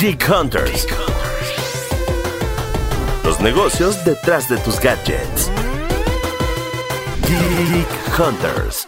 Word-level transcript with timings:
Geek 0.00 0.28
Hunters. 0.28 0.86
Los 3.24 3.40
negocios 3.40 4.04
detrás 4.04 4.48
de 4.48 4.56
tus 4.58 4.78
gadgets. 4.78 5.50
Geek 7.26 7.88
Hunters. 8.16 8.86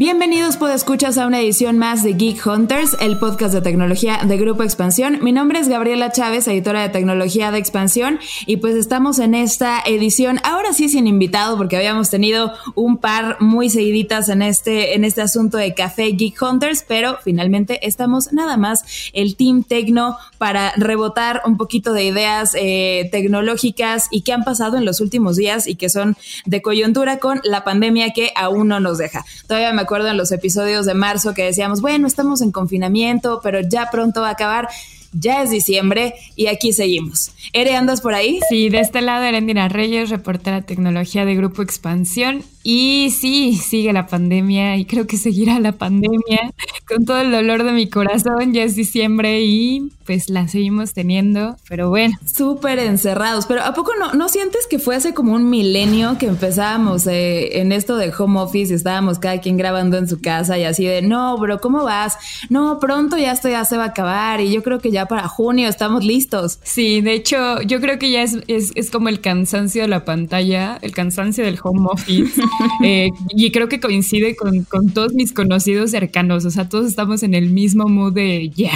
Bienvenidos, 0.00 0.56
escuchas 0.72 1.18
a 1.18 1.26
una 1.26 1.40
edición 1.40 1.76
más 1.76 2.02
de 2.02 2.14
Geek 2.14 2.46
Hunters, 2.46 2.96
el 3.00 3.18
podcast 3.18 3.52
de 3.52 3.60
tecnología 3.60 4.20
de 4.26 4.38
Grupo 4.38 4.62
Expansión. 4.62 5.18
Mi 5.20 5.30
nombre 5.30 5.58
es 5.58 5.68
Gabriela 5.68 6.10
Chávez, 6.10 6.48
editora 6.48 6.80
de 6.80 6.88
tecnología 6.88 7.50
de 7.50 7.58
Expansión, 7.58 8.18
y 8.46 8.56
pues 8.56 8.76
estamos 8.76 9.18
en 9.18 9.34
esta 9.34 9.78
edición, 9.84 10.40
ahora 10.42 10.72
sí 10.72 10.88
sin 10.88 11.06
invitado, 11.06 11.58
porque 11.58 11.76
habíamos 11.76 12.08
tenido 12.08 12.50
un 12.74 12.96
par 12.96 13.42
muy 13.42 13.68
seguiditas 13.68 14.30
en 14.30 14.40
este, 14.40 14.94
en 14.94 15.04
este 15.04 15.20
asunto 15.20 15.58
de 15.58 15.74
Café 15.74 16.12
Geek 16.12 16.40
Hunters, 16.40 16.82
pero 16.88 17.18
finalmente 17.22 17.86
estamos 17.86 18.32
nada 18.32 18.56
más 18.56 19.10
el 19.12 19.36
Team 19.36 19.64
Tecno 19.64 20.16
para 20.38 20.72
rebotar 20.78 21.42
un 21.44 21.58
poquito 21.58 21.92
de 21.92 22.04
ideas 22.04 22.52
eh, 22.54 23.10
tecnológicas 23.12 24.06
y 24.10 24.22
que 24.22 24.32
han 24.32 24.44
pasado 24.44 24.78
en 24.78 24.86
los 24.86 25.02
últimos 25.02 25.36
días 25.36 25.66
y 25.66 25.74
que 25.74 25.90
son 25.90 26.16
de 26.46 26.62
coyuntura 26.62 27.18
con 27.18 27.42
la 27.44 27.64
pandemia 27.64 28.14
que 28.14 28.32
aún 28.34 28.68
no 28.68 28.80
nos 28.80 28.96
deja. 28.96 29.26
Todavía 29.46 29.74
me 29.74 29.89
acuerdo 29.90 30.08
en 30.08 30.16
los 30.16 30.30
episodios 30.30 30.86
de 30.86 30.94
marzo 30.94 31.34
que 31.34 31.42
decíamos, 31.42 31.80
bueno, 31.80 32.06
estamos 32.06 32.42
en 32.42 32.52
confinamiento, 32.52 33.40
pero 33.42 33.58
ya 33.58 33.90
pronto 33.90 34.20
va 34.20 34.28
a 34.28 34.32
acabar. 34.32 34.68
Ya 35.12 35.42
es 35.42 35.50
diciembre 35.50 36.14
y 36.36 36.46
aquí 36.46 36.72
seguimos. 36.72 37.32
Ere, 37.52 37.74
¿andas 37.74 38.00
por 38.00 38.14
ahí? 38.14 38.40
Sí, 38.48 38.68
de 38.68 38.80
este 38.80 39.00
lado 39.00 39.24
Erendina 39.24 39.68
Reyes, 39.68 40.10
reportera 40.10 40.62
tecnología 40.62 41.24
de 41.24 41.34
Grupo 41.34 41.62
Expansión. 41.62 42.44
Y 42.62 43.10
sí, 43.10 43.56
sigue 43.56 43.92
la 43.92 44.06
pandemia 44.06 44.76
y 44.76 44.84
creo 44.84 45.06
que 45.06 45.16
seguirá 45.16 45.58
la 45.60 45.72
pandemia 45.72 46.52
con 46.86 47.06
todo 47.06 47.20
el 47.20 47.32
dolor 47.32 47.64
de 47.64 47.72
mi 47.72 47.88
corazón. 47.88 48.52
Ya 48.52 48.64
es 48.64 48.76
diciembre 48.76 49.40
y 49.40 49.90
pues 50.04 50.28
la 50.28 50.46
seguimos 50.46 50.92
teniendo, 50.92 51.56
pero 51.68 51.88
bueno. 51.88 52.18
Súper 52.26 52.78
encerrados, 52.80 53.46
pero 53.46 53.62
¿a 53.62 53.72
poco 53.72 53.92
no, 53.98 54.12
no 54.12 54.28
sientes 54.28 54.66
que 54.66 54.78
fue 54.78 54.96
hace 54.96 55.14
como 55.14 55.34
un 55.34 55.48
milenio 55.48 56.18
que 56.18 56.26
empezábamos 56.26 57.06
eh, 57.06 57.60
en 57.60 57.72
esto 57.72 57.96
de 57.96 58.12
home 58.16 58.40
office 58.40 58.72
y 58.72 58.76
estábamos 58.76 59.18
cada 59.18 59.40
quien 59.40 59.56
grabando 59.56 59.96
en 59.96 60.08
su 60.08 60.20
casa 60.20 60.58
y 60.58 60.64
así 60.64 60.84
de, 60.84 61.00
no, 61.00 61.38
bro, 61.38 61.60
¿cómo 61.60 61.84
vas? 61.84 62.18
No, 62.50 62.78
pronto 62.78 63.16
ya 63.16 63.32
esto 63.32 63.48
ya 63.48 63.64
se 63.64 63.76
va 63.76 63.84
a 63.84 63.88
acabar 63.88 64.40
y 64.40 64.50
yo 64.50 64.62
creo 64.62 64.80
que 64.80 64.90
ya 64.90 64.99
para 65.06 65.28
junio 65.28 65.68
estamos 65.68 66.04
listos. 66.04 66.58
Sí, 66.62 67.00
de 67.00 67.14
hecho, 67.14 67.60
yo 67.62 67.80
creo 67.80 67.98
que 67.98 68.10
ya 68.10 68.22
es, 68.22 68.38
es, 68.46 68.72
es 68.74 68.90
como 68.90 69.08
el 69.08 69.20
cansancio 69.20 69.82
de 69.82 69.88
la 69.88 70.04
pantalla, 70.04 70.78
el 70.82 70.92
cansancio 70.92 71.44
del 71.44 71.58
home 71.62 71.88
office. 71.90 72.40
Eh, 72.82 73.10
y 73.30 73.50
creo 73.50 73.68
que 73.68 73.78
coincide 73.80 74.36
con, 74.36 74.64
con, 74.64 74.90
todos 74.90 75.12
mis 75.12 75.32
conocidos 75.32 75.90
cercanos. 75.90 76.44
O 76.44 76.50
sea, 76.50 76.68
todos 76.68 76.86
estamos 76.86 77.22
en 77.22 77.34
el 77.34 77.50
mismo 77.50 77.88
mood 77.88 78.14
de 78.14 78.48
ya. 78.50 78.72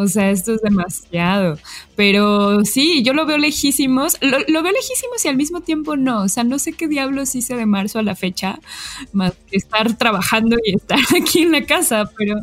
O 0.00 0.06
sea, 0.06 0.30
esto 0.30 0.54
es 0.54 0.62
demasiado. 0.62 1.58
Pero 1.96 2.64
sí, 2.64 3.02
yo 3.02 3.12
lo 3.14 3.26
veo 3.26 3.36
lejísimos. 3.36 4.16
Lo, 4.20 4.62
veo 4.62 4.72
lejísimos 4.72 5.24
y 5.24 5.28
al 5.28 5.36
mismo 5.36 5.60
tiempo 5.60 5.96
no. 5.96 6.22
O 6.22 6.28
sea, 6.28 6.44
no 6.44 6.60
sé 6.60 6.72
qué 6.72 6.86
diablos 6.86 7.34
hice 7.34 7.56
de 7.56 7.66
marzo 7.66 7.98
a 7.98 8.02
la 8.04 8.14
fecha, 8.14 8.60
más 9.12 9.32
que 9.50 9.56
estar 9.56 9.98
trabajando 9.98 10.56
y 10.64 10.76
estar 10.76 11.00
aquí 11.20 11.42
en 11.42 11.50
la 11.50 11.64
casa, 11.64 12.08
pero. 12.16 12.36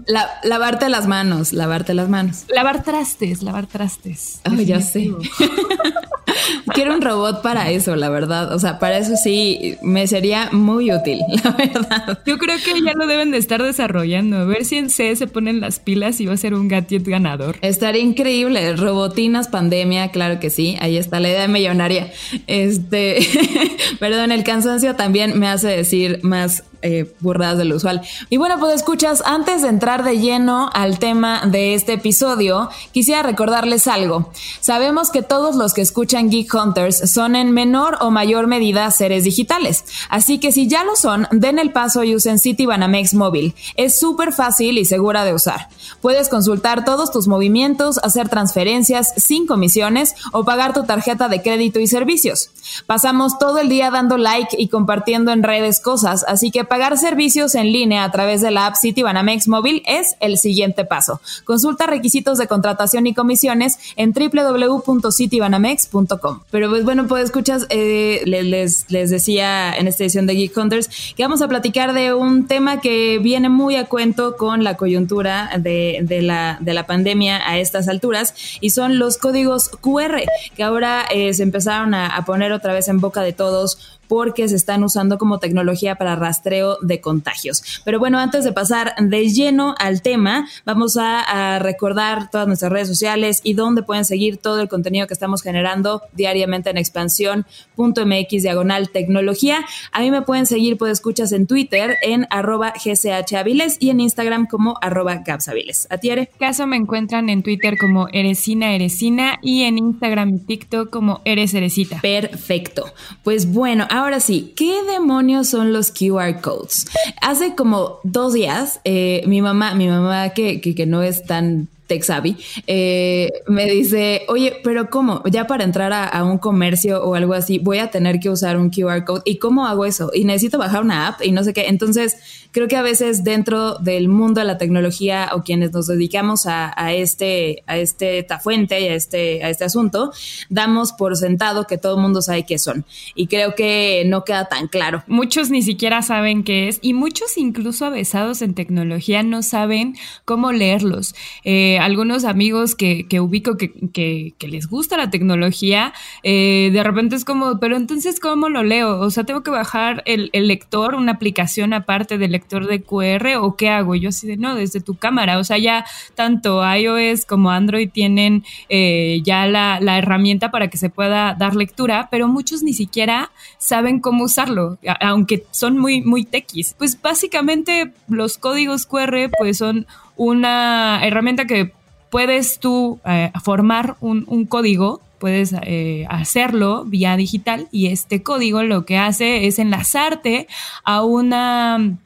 lavarte 0.43 0.89
las 0.89 1.07
manos, 1.07 1.53
lavarte 1.53 1.93
las 1.93 2.09
manos. 2.09 2.43
Lavar 2.53 2.83
trastes, 2.83 3.41
lavar 3.41 3.67
trastes. 3.67 4.41
Oh, 4.45 4.55
ya 4.55 4.81
sé. 4.81 5.11
Quiero 6.73 6.93
un 6.93 7.01
robot 7.01 7.41
para 7.41 7.69
eso, 7.71 7.95
la 7.95 8.09
verdad. 8.09 8.53
O 8.53 8.59
sea, 8.59 8.79
para 8.79 8.97
eso 8.97 9.15
sí 9.15 9.77
me 9.81 10.07
sería 10.07 10.49
muy 10.51 10.91
útil, 10.91 11.19
la 11.43 11.51
verdad. 11.51 12.19
Yo 12.25 12.37
creo 12.37 12.57
que 12.57 12.81
ya 12.81 12.93
lo 12.93 13.07
deben 13.07 13.31
de 13.31 13.37
estar 13.37 13.61
desarrollando. 13.61 14.37
A 14.37 14.45
ver 14.45 14.65
si 14.65 14.77
en 14.77 14.89
C 14.89 15.15
se 15.15 15.27
ponen 15.27 15.61
las 15.61 15.79
pilas 15.79 16.19
y 16.19 16.25
va 16.25 16.33
a 16.33 16.37
ser 16.37 16.53
un 16.53 16.67
gadget 16.67 17.07
ganador. 17.07 17.44
Estaría 17.61 18.01
increíble. 18.01 18.75
Robotinas 18.75 19.47
pandemia, 19.47 20.09
claro 20.11 20.39
que 20.39 20.49
sí. 20.49 20.77
Ahí 20.79 20.97
está 20.97 21.19
la 21.19 21.29
idea 21.29 21.47
millonaria. 21.47 22.11
Este, 22.47 23.19
perdón, 23.99 24.31
el 24.31 24.43
cansancio 24.43 24.95
también 24.95 25.39
me 25.39 25.47
hace 25.47 25.67
decir 25.67 26.19
más 26.23 26.63
eh, 26.85 27.15
burradas 27.19 27.57
de 27.57 27.65
lo 27.65 27.77
usual. 27.77 28.01
Y 28.29 28.37
bueno, 28.37 28.59
pues 28.59 28.75
escuchas, 28.75 29.23
antes 29.25 29.63
de 29.63 29.69
entrar 29.69 30.03
de 30.03 30.19
lleno 30.19 30.69
al 30.71 30.99
tema 30.99 31.41
de 31.45 31.73
este 31.73 31.93
episodio, 31.93 32.69
quisiera 32.91 33.23
recordarles 33.23 33.87
algo. 33.87 34.31
Sabemos 34.59 35.09
que 35.09 35.23
todos 35.23 35.55
los 35.55 35.73
que 35.73 35.81
escuchan 35.81 36.29
Geek 36.29 36.53
Hunters 36.53 37.11
son 37.11 37.35
en 37.35 37.51
menor 37.51 37.97
o 38.01 38.11
mayor 38.11 38.45
medida 38.45 38.91
seres 38.91 39.23
digitales. 39.23 39.83
Así 40.09 40.37
que 40.37 40.51
si 40.51 40.67
ya 40.67 40.83
lo 40.83 40.95
son, 40.95 41.27
den 41.31 41.57
el 41.57 41.71
paso 41.71 42.03
y 42.03 42.15
usen 42.15 42.37
Citibanamex 42.37 43.15
móvil. 43.15 43.55
Es 43.75 43.99
súper 43.99 44.31
fácil 44.31 44.77
y 44.77 44.85
segura 44.85 45.25
de 45.25 45.33
usar. 45.33 45.69
Puedes 46.01 46.29
consultar 46.29 46.85
todos 46.85 47.11
tus 47.11 47.27
movimientos, 47.27 47.97
hacer 48.03 48.29
transferencias 48.29 49.11
sin 49.17 49.47
comisiones 49.47 50.13
o 50.33 50.45
pagar 50.45 50.73
tu 50.73 50.83
tarjeta 50.83 51.29
de 51.29 51.41
crédito 51.41 51.79
y 51.79 51.87
servicios. 51.87 52.51
Pasamos 52.85 53.39
todo 53.39 53.57
el 53.57 53.69
día 53.69 53.89
dando 53.89 54.17
like 54.17 54.55
y 54.59 54.67
compartiendo 54.67 55.31
en 55.31 55.41
redes 55.41 55.79
cosas, 55.79 56.23
así 56.27 56.51
que 56.51 56.63
pagar 56.75 56.97
servicios 56.97 57.55
en 57.55 57.71
línea 57.71 58.03
a 58.03 58.11
través 58.11 58.41
de 58.41 58.51
la 58.51 58.65
app 58.65 58.75
Citibanamex 58.75 59.47
móvil 59.47 59.81
es 59.85 60.17
el 60.19 60.37
siguiente 60.37 60.83
paso. 60.83 61.21
Consulta 61.45 61.85
requisitos 61.85 62.37
de 62.37 62.47
contratación 62.47 63.07
y 63.07 63.13
comisiones 63.13 63.79
en 63.95 64.11
www.citibanamex.com. 64.11 66.41
Pero 66.51 66.69
pues 66.69 66.83
bueno, 66.83 67.07
pues 67.07 67.23
escuchas, 67.23 67.65
eh, 67.69 68.23
les, 68.25 68.91
les 68.91 69.09
decía 69.09 69.73
en 69.73 69.87
esta 69.87 70.03
edición 70.03 70.27
de 70.27 70.35
Geek 70.35 70.57
Hunters 70.57 71.13
que 71.15 71.23
vamos 71.23 71.41
a 71.41 71.47
platicar 71.47 71.93
de 71.93 72.13
un 72.13 72.45
tema 72.45 72.81
que 72.81 73.19
viene 73.19 73.47
muy 73.47 73.77
a 73.77 73.85
cuento 73.85 74.35
con 74.35 74.65
la 74.65 74.75
coyuntura 74.75 75.51
de, 75.57 76.05
la, 76.21 76.57
de 76.59 76.73
la 76.73 76.85
pandemia 76.85 77.37
a 77.49 77.57
estas 77.57 77.87
alturas 77.87 78.33
y 78.59 78.71
son 78.71 78.99
los 78.99 79.17
códigos 79.17 79.69
QR 79.69 80.23
que 80.57 80.63
ahora 80.63 81.05
eh, 81.09 81.33
se 81.33 81.43
empezaron 81.43 81.93
a 81.93 82.21
poner 82.25 82.51
otra 82.51 82.73
vez 82.73 82.89
en 82.89 82.99
boca 82.99 83.21
de 83.21 83.31
todos 83.31 83.95
porque 84.07 84.47
se 84.47 84.55
están 84.55 84.83
usando 84.83 85.17
como 85.17 85.39
tecnología 85.39 85.95
para 85.95 86.15
rastreo 86.15 86.77
de 86.81 87.01
contagios. 87.01 87.81
Pero 87.85 87.99
bueno, 87.99 88.19
antes 88.19 88.43
de 88.43 88.51
pasar 88.51 88.95
de 88.99 89.29
lleno 89.29 89.75
al 89.79 90.01
tema, 90.01 90.47
vamos 90.65 90.97
a, 90.97 91.59
recordar 91.59 92.29
todas 92.31 92.47
nuestras 92.47 92.71
redes 92.71 92.87
sociales 92.87 93.41
y 93.43 93.53
dónde 93.53 93.83
pueden 93.83 94.05
seguir 94.05 94.37
todo 94.37 94.61
el 94.61 94.67
contenido 94.67 95.07
que 95.07 95.13
estamos 95.13 95.41
generando 95.41 96.01
diariamente 96.13 96.69
en 96.69 96.77
expansión.mx 96.77 98.43
diagonal 98.43 98.89
tecnología. 98.89 99.65
A 99.91 100.01
mí 100.01 100.11
me 100.11 100.21
pueden 100.21 100.45
seguir, 100.45 100.77
pues 100.77 100.93
escuchas 100.93 101.31
en 101.31 101.47
Twitter 101.47 101.95
en 102.01 102.27
arroba 102.29 102.73
gchaviles 102.73 103.77
y 103.79 103.89
en 103.89 103.99
Instagram 103.99 104.47
como 104.47 104.77
arroba 104.81 105.23
capsaviles. 105.23 105.87
¿A 105.89 105.97
ti, 105.97 106.09
Caso 106.39 106.67
me 106.67 106.77
encuentran 106.77 107.29
en 107.29 107.43
Twitter 107.43 107.77
como 107.77 108.07
Eresina 108.09 108.73
Eresina 108.75 109.39
y 109.41 109.63
en 109.63 109.77
Instagram 109.77 110.35
y 110.35 110.39
TikTok 110.39 110.89
como 110.89 111.21
Eres 111.25 111.53
Eresita. 111.53 111.99
Perfecto. 112.01 112.85
Pues 113.23 113.51
bueno, 113.51 113.87
ahora 113.95 114.19
sí, 114.19 114.53
¿qué 114.55 114.83
demonios 114.83 115.49
son 115.49 115.73
los 115.73 115.91
QR 115.91 116.41
codes? 116.41 116.87
Hace 117.21 117.55
como 117.55 117.99
dos 118.03 118.33
días, 118.33 118.79
eh, 118.83 119.23
mi 119.25 119.41
mamá, 119.41 119.73
mi 119.75 119.87
mamá 119.87 120.29
que, 120.29 120.61
que, 120.61 120.75
que 120.75 120.85
no 120.85 121.01
es 121.01 121.25
tan 121.25 121.67
Texavi, 121.87 122.35
eh, 122.65 123.31
me 123.47 123.65
dice, 123.69 124.23
oye, 124.27 124.59
pero 124.63 124.89
¿cómo? 124.89 125.21
Ya 125.25 125.45
para 125.45 125.63
entrar 125.63 125.93
a, 125.93 126.23
un 126.23 126.39
comercio 126.39 127.03
o 127.03 127.15
algo 127.15 127.33
así, 127.33 127.59
voy 127.59 127.77
a 127.77 127.91
tener 127.91 128.19
que 128.19 128.29
usar 128.29 128.57
un 128.57 128.69
QR 128.69 129.03
code. 129.03 129.21
¿Y 129.25 129.37
cómo 129.37 129.67
hago 129.67 129.85
eso? 129.85 130.09
Y 130.13 130.25
necesito 130.25 130.57
bajar 130.57 130.81
una 130.81 131.07
app 131.07 131.21
y 131.23 131.31
no 131.31 131.43
sé 131.43 131.53
qué. 131.53 131.67
Entonces, 131.67 132.17
creo 132.55 132.69
que 132.69 132.77
a 132.77 132.81
veces 132.81 133.25
dentro 133.25 133.79
del 133.79 134.07
mundo 134.07 134.39
de 134.39 134.47
la 134.47 134.57
tecnología 134.57 135.31
o 135.33 135.43
quienes 135.43 135.73
nos 135.73 135.87
dedicamos 135.87 136.45
a, 136.47 136.93
este, 136.93 137.63
a 137.67 137.77
este 137.77 138.23
tafuente 138.23 138.79
y 138.79 138.87
a 138.87 138.95
este, 138.95 139.43
a 139.43 139.49
este 139.49 139.65
asunto, 139.65 140.13
damos 140.49 140.93
por 140.93 141.17
sentado 141.17 141.67
que 141.67 141.77
todo 141.77 141.97
el 141.97 142.01
mundo 142.01 142.21
sabe 142.21 142.45
qué 142.45 142.57
son. 142.57 142.85
Y 143.13 143.27
creo 143.27 143.55
que 143.55 144.03
no 144.05 144.23
queda 144.23 144.45
tan 144.45 144.69
claro. 144.69 145.03
Muchos 145.05 145.49
ni 145.49 145.63
siquiera 145.63 146.01
saben 146.01 146.45
qué 146.45 146.69
es 146.69 146.79
y 146.81 146.93
muchos 146.93 147.37
incluso 147.37 147.87
avesados 147.87 148.41
en 148.41 148.53
tecnología 148.53 149.21
no 149.21 149.43
saben 149.43 149.97
cómo 150.23 150.53
leerlos. 150.53 151.13
Eh, 151.43 151.77
algunos 151.79 152.23
amigos 152.23 152.73
que, 152.73 153.05
que 153.09 153.19
ubico 153.19 153.57
que, 153.57 153.73
que, 153.91 154.47
les 154.47 154.67
gusta 154.67 154.95
la 154.95 155.09
tecnología, 155.09 155.91
eh, 156.23 156.69
de 156.71 156.83
repente 156.83 157.17
es 157.17 157.25
como, 157.25 157.59
pero 157.59 157.75
entonces, 157.75 158.21
¿cómo 158.21 158.47
lo 158.47 158.63
leo? 158.63 159.01
O 159.01 159.09
sea, 159.09 159.25
¿tengo 159.25 159.43
que 159.43 159.51
bajar 159.51 160.03
el, 160.05 160.29
el, 160.31 160.47
lector, 160.47 160.95
una 160.95 161.11
aplicación 161.11 161.73
aparte 161.73 162.17
del 162.17 162.31
lector 162.31 162.44
de 162.47 162.81
QR 162.81 163.37
o 163.39 163.55
qué 163.55 163.69
hago? 163.69 163.95
Yo 163.95 164.09
así 164.09 164.27
de, 164.27 164.37
no, 164.37 164.55
desde 164.55 164.81
tu 164.81 164.95
cámara. 164.95 165.39
O 165.39 165.43
sea, 165.43 165.57
ya 165.57 165.85
tanto 166.15 166.61
iOS 166.63 167.25
como 167.25 167.51
Android 167.51 167.89
tienen 167.89 168.43
eh, 168.69 169.21
ya 169.23 169.45
la, 169.47 169.79
la 169.79 169.97
herramienta 169.97 170.51
para 170.51 170.69
que 170.69 170.77
se 170.77 170.89
pueda 170.89 171.35
dar 171.37 171.55
lectura, 171.55 172.07
pero 172.11 172.27
muchos 172.27 172.63
ni 172.63 172.73
siquiera 172.73 173.31
saben 173.57 173.99
cómo 173.99 174.25
usarlo, 174.25 174.77
aunque 174.99 175.45
son 175.51 175.77
muy, 175.77 176.01
muy 176.01 176.25
techis. 176.25 176.75
Pues 176.77 177.01
básicamente 177.01 177.91
los 178.07 178.37
códigos 178.37 178.85
QR 178.85 179.29
pues 179.37 179.57
son 179.57 179.87
una 180.15 180.99
herramienta 181.03 181.45
que 181.45 181.73
puedes 182.09 182.59
tú 182.59 182.99
eh, 183.05 183.31
formar 183.43 183.97
un, 183.99 184.45
código, 184.45 185.01
puedes 185.19 185.53
eh, 185.63 186.05
hacerlo 186.09 186.85
vía 186.85 187.17
digital 187.17 187.67
y 187.71 187.87
este 187.87 188.23
código 188.23 188.63
lo 188.63 188.85
que 188.85 188.97
hace 188.97 189.47
es 189.47 189.59
enlazarte 189.59 190.47
a 190.83 191.03
una 191.03 191.97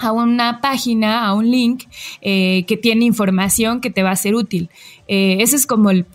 a 0.00 0.12
una 0.12 0.60
página, 0.60 1.26
a 1.26 1.34
un 1.34 1.50
link 1.50 1.84
eh, 2.20 2.64
que 2.66 2.76
tiene 2.76 3.04
información 3.04 3.80
que 3.80 3.90
te 3.90 4.02
va 4.02 4.10
a 4.10 4.16
ser 4.16 4.34
útil. 4.34 4.70
Eh, 5.12 5.38
ese 5.42 5.56
es 5.56 5.66
como 5.66 5.90
el, 5.90 6.06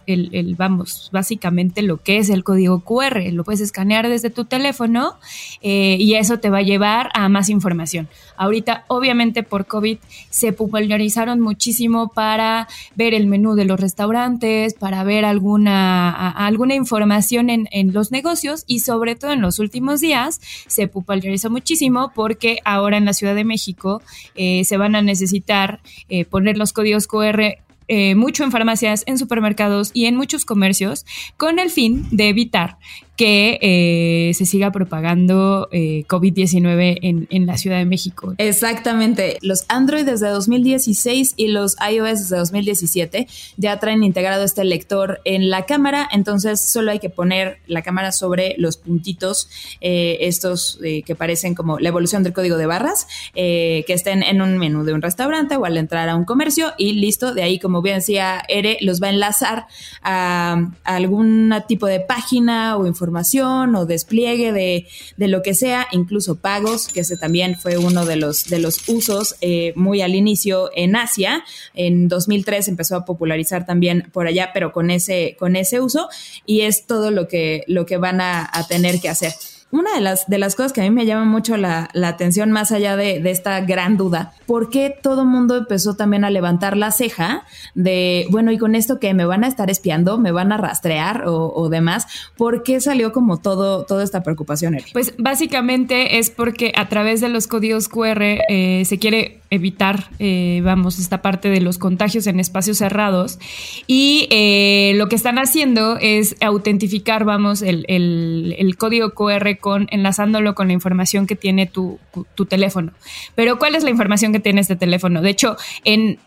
vamos, 0.58 1.10
básicamente 1.12 1.82
lo 1.82 2.02
que 2.02 2.18
es 2.18 2.30
el 2.30 2.46
código 2.46 2.80
QR. 2.80 3.24
Lo 3.34 3.44
puedes 3.44 3.60
escanear 3.60 4.08
desde 4.08 4.30
tu 4.30 4.46
teléfono 4.46 5.16
eh, 5.62 5.98
y 6.00 6.14
eso 6.14 6.40
te 6.40 6.50
va 6.50 6.60
a 6.60 6.62
llevar 6.62 7.10
a 7.14 7.28
más 7.28 7.50
información. 7.50 8.08
Ahorita, 8.38 8.86
obviamente, 8.88 9.44
por 9.44 9.66
COVID 9.66 9.98
se 10.30 10.54
popularizaron 10.54 11.42
muchísimo 11.42 12.14
para 12.14 12.70
ver 12.96 13.14
el 13.14 13.28
menú 13.28 13.56
de 13.56 13.66
los 13.66 13.82
restaurantes, 13.82 14.76
para 14.76 15.04
ver 15.04 15.26
alguna, 15.26 16.32
alguna 16.32 16.76
información 16.76 17.50
en, 17.50 17.68
en 17.72 17.92
los 17.92 18.14
negocios 18.14 18.64
y 18.66 18.80
sobre 18.80 19.18
todo 19.18 19.34
en 19.34 19.42
los 19.42 19.60
últimos 19.60 20.00
días 20.00 20.40
se 20.68 20.88
popularizó 20.88 21.50
muchísimo 21.50 22.14
porque 22.16 22.60
ahora 22.64 22.96
en 22.96 23.04
la 23.04 23.12
Ciudad 23.12 23.36
de 23.36 23.44
México 23.44 24.02
eh, 24.36 24.64
se 24.64 24.78
van 24.78 24.96
a 24.96 25.02
necesitar 25.02 25.82
poner 26.30 26.58
los 26.58 26.72
códigos 26.72 27.08
QR 27.08 27.65
eh, 27.88 28.16
mucho 28.16 28.44
en 28.44 28.52
farmacias, 28.52 29.04
en 29.08 29.18
supermercados 29.18 29.92
y 29.94 30.06
en 30.06 30.16
muchos 30.16 30.46
comercios 30.46 31.06
con 31.38 31.60
el 31.60 31.70
fin 31.70 32.08
de 32.12 32.30
evitar 32.30 32.78
que 33.16 33.60
eh, 33.62 34.34
se 34.34 34.46
siga 34.46 34.72
propagando 34.72 35.70
eh, 35.72 36.04
COVID-19 36.08 37.00
en, 37.02 37.28
en, 37.30 37.46
la 37.46 37.58
Ciudad 37.58 37.78
de 37.78 37.86
México. 37.86 38.34
Exactamente. 38.38 39.38
Los 39.42 39.66
Android 39.70 40.06
desde 40.06 40.28
2016 40.30 41.36
y 41.38 41.48
los 41.48 41.76
iOS 41.90 42.20
desde 42.20 42.38
2017 42.38 43.28
ya 43.58 43.80
traen 43.80 44.04
integrado 44.04 44.44
este 44.44 44.66
lector 44.66 45.22
en 45.24 45.50
la 45.50 45.66
cámara, 45.66 46.10
entonces 46.12 46.60
solo 46.70 46.92
hay 46.92 47.00
que 47.00 47.10
poner 47.10 47.60
la 47.68 47.84
cámara 47.84 48.12
sobre 48.12 48.56
los 48.58 48.78
puntitos, 48.78 49.50
eh, 49.80 50.18
estos 50.22 50.80
que 51.06 51.16
parecen 51.16 51.56
como 51.56 51.80
la 51.80 51.90
evolución 51.90 52.24
del 52.24 52.34
código 52.34 52.58
de 52.58 52.66
barras, 52.66 53.08
que 53.34 53.86
estén 53.88 54.24
en 54.24 54.42
un 54.42 54.58
menú 54.58 54.84
de 54.84 54.94
un 54.94 55.02
restaurante 55.02 55.56
o 55.56 55.66
al 55.66 55.78
entrar 55.78 56.10
a 56.10 56.16
un 56.16 56.26
comercio 56.26 56.74
y 56.78 56.94
listo, 56.94 57.34
de 57.34 57.44
ahí 57.44 57.60
como 57.60 57.82
bien 57.82 57.98
decía 57.98 58.44
Ere, 58.48 58.78
los 58.82 59.02
va 59.02 59.08
a 59.08 59.10
enlazar 59.12 59.68
a, 60.02 60.70
a 60.84 60.96
algún 60.96 61.54
tipo 61.68 61.88
de 61.88 62.00
página 62.00 62.78
o 62.78 62.86
información 62.86 63.05
información 63.06 63.76
o 63.76 63.86
despliegue 63.86 64.52
de, 64.52 64.88
de, 65.16 65.28
lo 65.28 65.44
que 65.44 65.54
sea, 65.54 65.88
incluso 65.92 66.38
pagos, 66.38 66.88
que 66.88 67.02
ese 67.02 67.18
también 67.18 67.56
fue 67.56 67.78
uno 67.78 68.06
de 68.06 68.16
los, 68.16 68.46
de 68.46 68.58
los 68.58 68.90
usos 68.90 69.36
eh, 69.42 69.74
muy 69.76 70.02
al 70.02 70.16
inicio 70.16 70.72
en 70.76 70.96
Asia. 70.96 71.44
En 71.76 72.08
2003 72.08 72.68
empezó 72.68 72.96
a 72.96 73.06
popularizar 73.06 73.68
también 73.68 74.10
por 74.12 74.26
allá, 74.26 74.50
pero 74.54 74.72
con 74.72 74.90
ese, 74.90 75.36
con 75.38 75.56
ese 75.56 75.80
uso 75.82 76.10
y 76.48 76.62
es 76.62 76.88
todo 76.88 77.12
lo 77.12 77.28
que, 77.28 77.64
lo 77.68 77.86
que 77.86 77.98
van 77.98 78.22
a, 78.22 78.50
a 78.52 78.68
tener 78.68 79.00
que 79.00 79.10
hacer. 79.10 79.34
Una 79.72 79.94
de 79.96 80.02
las, 80.02 80.28
de 80.28 80.38
las 80.38 80.56
cosas 80.56 80.72
que 80.72 80.82
a 80.82 80.84
mí 80.84 80.90
me 80.90 81.06
llama 81.06 81.26
mucho 81.26 81.58
la, 81.58 81.90
atención, 82.04 82.52
más 82.52 82.72
allá 82.72 82.96
de, 82.96 83.22
esta 83.30 83.60
gran 83.62 83.98
duda, 83.98 84.34
¿por 84.46 84.70
qué 84.70 84.96
todo 85.02 85.26
mundo 85.26 85.58
empezó 85.58 85.96
también 85.96 86.24
a 86.24 86.30
levantar 86.30 86.78
la 86.78 86.92
ceja 86.92 87.44
de, 87.74 88.28
bueno, 88.30 88.52
y 88.52 88.58
con 88.58 88.76
esto 88.76 89.00
que 89.00 89.14
me 89.14 89.26
van 89.26 89.44
a 89.44 89.48
estar 89.48 89.70
espiando, 89.70 90.18
me 90.18 90.32
van 90.32 90.52
a 90.52 90.58
rastrear 90.58 91.24
o, 91.26 91.68
demás? 91.70 92.08
¿Por 92.38 92.64
qué 92.64 92.80
salió 92.80 93.12
como 93.12 93.38
todo, 93.42 93.86
toda 93.86 94.04
esta 94.04 94.24
preocupación, 94.24 94.78
Pues 94.94 95.14
básicamente 95.18 96.20
es 96.20 96.30
porque 96.30 96.72
a 96.76 96.88
través 96.88 97.20
de 97.20 97.30
los 97.30 97.48
códigos 97.48 97.90
QR 97.90 98.22
eh, 98.22 98.84
se 98.86 99.00
quiere 99.00 99.42
evitar, 99.50 100.10
eh, 100.20 100.62
vamos, 100.64 101.00
esta 101.00 101.22
parte 101.22 101.50
de 101.50 101.62
los 101.62 101.78
contagios 101.78 102.28
en 102.28 102.40
espacios 102.40 102.78
cerrados. 102.78 103.40
Y 103.88 104.28
eh, 104.32 104.94
lo 104.96 105.08
que 105.08 105.16
están 105.16 105.38
haciendo 105.38 105.98
es 105.98 106.36
autentificar, 106.42 107.26
vamos, 107.26 107.62
el, 107.62 107.86
el, 107.88 108.78
código 108.78 109.12
QR 109.12 109.58
con, 109.60 109.88
enlazándolo 109.92 110.56
con 110.56 110.68
la 110.68 110.74
información 110.74 111.28
que 111.28 111.36
tiene 111.36 111.68
tu, 111.68 112.00
tu 112.36 112.46
teléfono. 112.46 112.92
Pero 113.36 113.58
¿cuál 113.58 113.76
es 113.76 113.84
la 113.84 113.90
información 113.90 114.34
que 114.34 114.40
tiene 114.40 114.62
este 114.62 114.76
teléfono? 114.76 115.22
De 115.22 115.30
hecho, 115.30 115.56
en 115.84 116.20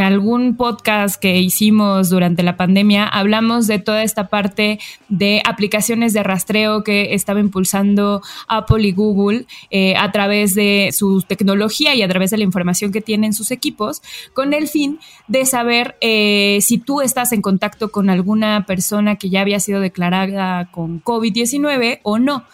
algún 0.00 0.56
podcast 0.56 1.20
que 1.20 1.38
hicimos 1.40 2.10
durante 2.10 2.42
la 2.42 2.56
pandemia, 2.56 3.06
hablamos 3.06 3.66
de 3.66 3.78
toda 3.78 4.02
esta 4.02 4.28
parte 4.28 4.78
de 5.08 5.42
aplicaciones 5.44 6.12
de 6.12 6.22
rastreo 6.22 6.84
que 6.84 7.14
estaba 7.14 7.40
impulsando 7.40 8.22
Apple 8.48 8.86
y 8.86 8.92
Google 8.92 9.46
eh, 9.70 9.96
a 9.96 10.12
través 10.12 10.54
de 10.54 10.90
su 10.92 11.22
tecnología 11.22 11.94
y 11.94 12.02
a 12.02 12.08
través 12.08 12.30
de 12.30 12.38
la 12.38 12.44
información 12.44 12.92
que 12.92 13.00
tienen 13.00 13.32
sus 13.32 13.50
equipos, 13.50 14.02
con 14.32 14.54
el 14.54 14.68
fin 14.68 14.98
de 15.28 15.46
saber 15.46 15.96
eh, 16.00 16.58
si 16.60 16.78
tú 16.78 17.00
estás 17.00 17.32
en 17.32 17.42
contacto 17.42 17.90
con 17.90 18.10
alguna 18.10 18.64
persona 18.66 19.16
que 19.16 19.30
ya 19.30 19.40
había 19.40 19.60
sido 19.60 19.80
declarada 19.80 20.70
con 20.70 21.02
COVID-19 21.02 22.00
o 22.02 22.18
no. 22.18 22.44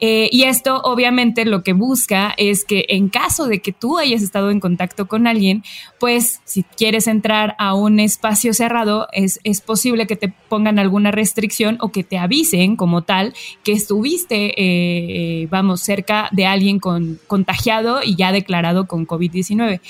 Eh, 0.00 0.28
y 0.32 0.44
esto 0.44 0.80
obviamente 0.82 1.44
lo 1.44 1.62
que 1.62 1.72
busca 1.72 2.34
es 2.36 2.64
que 2.64 2.86
en 2.88 3.08
caso 3.08 3.46
de 3.46 3.60
que 3.60 3.72
tú 3.72 3.98
hayas 3.98 4.22
estado 4.22 4.50
en 4.50 4.60
contacto 4.60 5.06
con 5.06 5.26
alguien, 5.26 5.62
pues 5.98 6.40
si 6.44 6.62
quieres 6.62 7.06
entrar 7.06 7.54
a 7.58 7.74
un 7.74 8.00
espacio 8.00 8.54
cerrado, 8.54 9.08
es, 9.12 9.40
es 9.44 9.60
posible 9.60 10.06
que 10.06 10.16
te 10.16 10.32
pongan 10.48 10.78
alguna 10.78 11.10
restricción 11.10 11.76
o 11.80 11.92
que 11.92 12.04
te 12.04 12.18
avisen 12.18 12.76
como 12.76 13.02
tal 13.02 13.34
que 13.62 13.72
estuviste, 13.72 14.54
eh, 14.56 15.46
vamos, 15.50 15.82
cerca 15.82 16.28
de 16.32 16.46
alguien 16.46 16.78
con, 16.78 17.18
contagiado 17.26 18.00
y 18.02 18.16
ya 18.16 18.32
declarado 18.32 18.86
con 18.86 19.06
COVID-19. 19.06 19.80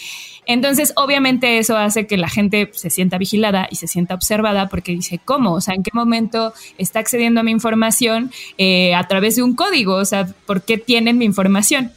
Entonces, 0.47 0.93
obviamente 0.97 1.59
eso 1.59 1.77
hace 1.77 2.09
que 2.09 2.17
la 2.17 2.29
gente 2.29 2.71
se 2.73 2.91
sienta 2.91 3.19
vigilada 3.19 3.69
y 3.71 3.77
se 3.77 3.87
sienta 3.87 4.15
observada 4.15 4.69
porque 4.69 4.93
dice, 4.93 5.21
¿cómo? 5.25 5.53
O 5.53 5.61
sea, 5.61 5.75
¿en 5.75 5.85
qué 5.85 5.91
momento 5.95 6.53
está 6.77 6.99
accediendo 6.99 7.41
a 7.41 7.43
mi 7.45 7.53
información 7.53 8.33
eh, 8.59 8.95
a 8.95 9.05
través 9.05 9.37
de 9.37 9.45
un 9.45 9.55
código? 9.55 10.00
O 10.01 10.05
sea, 10.05 10.27
¿por 10.47 10.63
qué 10.63 10.79
tienen 10.79 11.19
mi 11.19 11.25
información? 11.25 11.93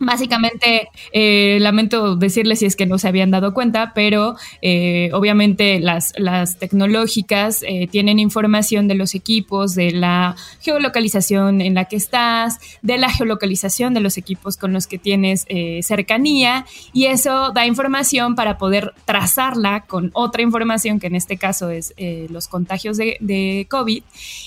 Básicamente, 0.00 0.88
eh, 1.12 1.58
lamento 1.60 2.16
decirles 2.16 2.58
si 2.58 2.66
es 2.66 2.74
que 2.74 2.84
no 2.84 2.98
se 2.98 3.06
habían 3.06 3.30
dado 3.30 3.54
cuenta, 3.54 3.92
pero 3.94 4.34
eh, 4.60 5.10
obviamente 5.12 5.78
las, 5.78 6.12
las 6.18 6.58
tecnológicas 6.58 7.62
eh, 7.62 7.88
tienen 7.90 8.18
información 8.18 8.88
de 8.88 8.96
los 8.96 9.14
equipos, 9.14 9.74
de 9.74 9.92
la 9.92 10.34
geolocalización 10.60 11.60
en 11.60 11.74
la 11.74 11.84
que 11.84 11.94
estás, 11.96 12.58
de 12.82 12.98
la 12.98 13.08
geolocalización 13.08 13.94
de 13.94 14.00
los 14.00 14.18
equipos 14.18 14.56
con 14.56 14.72
los 14.72 14.88
que 14.88 14.98
tienes 14.98 15.46
cercanía, 15.82 16.66
y 16.92 17.06
eso 17.06 17.52
da 17.52 17.64
información 17.66 18.34
para 18.34 18.58
poder 18.58 18.92
trazarla 19.04 19.84
con 19.86 20.10
otra 20.12 20.42
información, 20.42 20.98
que 20.98 21.06
en 21.06 21.14
este 21.14 21.36
caso 21.36 21.70
es 21.70 21.94
los 22.28 22.48
contagios 22.48 22.96
de, 22.96 23.16
de 23.20 23.66
COVID, 23.70 24.02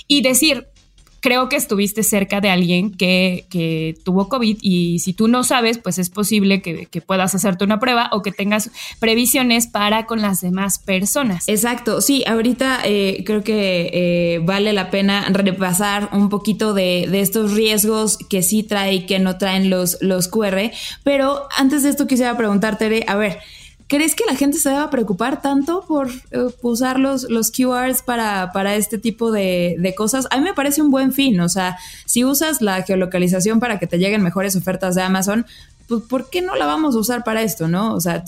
y 0.08 0.22
decir, 0.22 0.68
creo 1.19 1.50
que 1.50 1.56
estuviste 1.56 2.04
cerca 2.04 2.42
de 2.42 2.50
alguien 2.50 2.92
que, 2.92 3.46
que, 3.50 3.96
tuvo 4.04 4.30
COVID 4.30 4.58
y 4.62 5.00
si 5.00 5.14
tú 5.14 5.28
no 5.28 5.44
sabes, 5.44 5.78
pues 5.78 5.98
es 6.00 6.10
posible 6.10 6.62
que, 6.62 6.86
que, 6.86 7.02
puedas 7.02 7.33
hacerte 7.36 7.64
una 7.64 7.80
prueba 7.80 8.09
o 8.12 8.21
que 8.21 8.31
tengas 8.31 8.69
previsiones 9.00 9.68
para 9.68 10.06
con 10.06 10.21
las 10.21 10.42
demás 10.42 10.80
personas. 10.80 11.47
Exacto, 11.47 12.02
sí, 12.02 12.24
ahorita 12.28 12.81
eh, 12.83 13.24
creo 13.26 13.44
que 13.44 13.90
eh, 13.94 14.40
vale 14.44 14.74
la 14.74 14.90
pena 14.90 15.26
repasar 15.30 16.09
un 16.14 16.30
poquito 16.30 16.74
de, 16.74 17.07
de, 17.09 17.21
estos 17.21 17.54
riesgos 17.54 18.18
que 18.18 18.42
sí 18.44 18.64
trae 18.64 18.95
y 18.95 19.06
que 19.06 19.19
no 19.19 19.38
traen 19.38 19.69
los, 19.69 19.97
los 20.02 20.28
QR, 20.28 20.71
pero 21.04 21.47
antes 21.56 21.83
de 21.83 21.90
esto 21.90 22.07
quisiera 22.07 22.36
preguntarte, 22.38 23.06
a 23.07 23.16
ver, 23.16 23.40
¿Crees 23.88 24.16
que 24.16 24.26
la 24.26 24.36
gente 24.36 24.58
se 24.58 24.70
deba 24.70 24.90
preocupar 24.90 25.42
tanto 25.42 25.86
por 25.88 26.10
eh, 26.32 26.48
usar 26.62 27.00
los, 27.00 27.24
los 27.30 27.52
QRs 27.52 28.02
para, 28.02 28.52
para 28.52 28.76
este 28.76 28.98
tipo 28.98 29.32
de, 29.32 29.76
de, 29.80 29.96
cosas? 29.96 30.28
A 30.30 30.38
mí 30.38 30.44
me 30.44 30.54
parece 30.54 30.82
un 30.82 30.90
buen 30.90 31.14
fin. 31.14 31.40
O 31.40 31.48
sea, 31.48 31.78
si 32.06 32.26
usas 32.26 32.62
la 32.62 32.84
geolocalización 32.84 33.60
para 33.60 33.80
que 33.80 33.88
te 33.88 33.98
lleguen 33.98 34.24
mejores 34.24 34.56
ofertas 34.58 34.96
de 34.96 35.04
Amazon, 35.04 35.46
pues 35.88 36.04
¿por 36.04 36.30
qué 36.30 36.42
no 36.42 36.56
la 36.56 36.66
vamos 36.66 36.96
a 36.96 37.00
usar 37.00 37.24
para 37.24 37.42
esto, 37.42 37.68
no? 37.68 37.94
O 37.94 38.02
sea, 38.02 38.24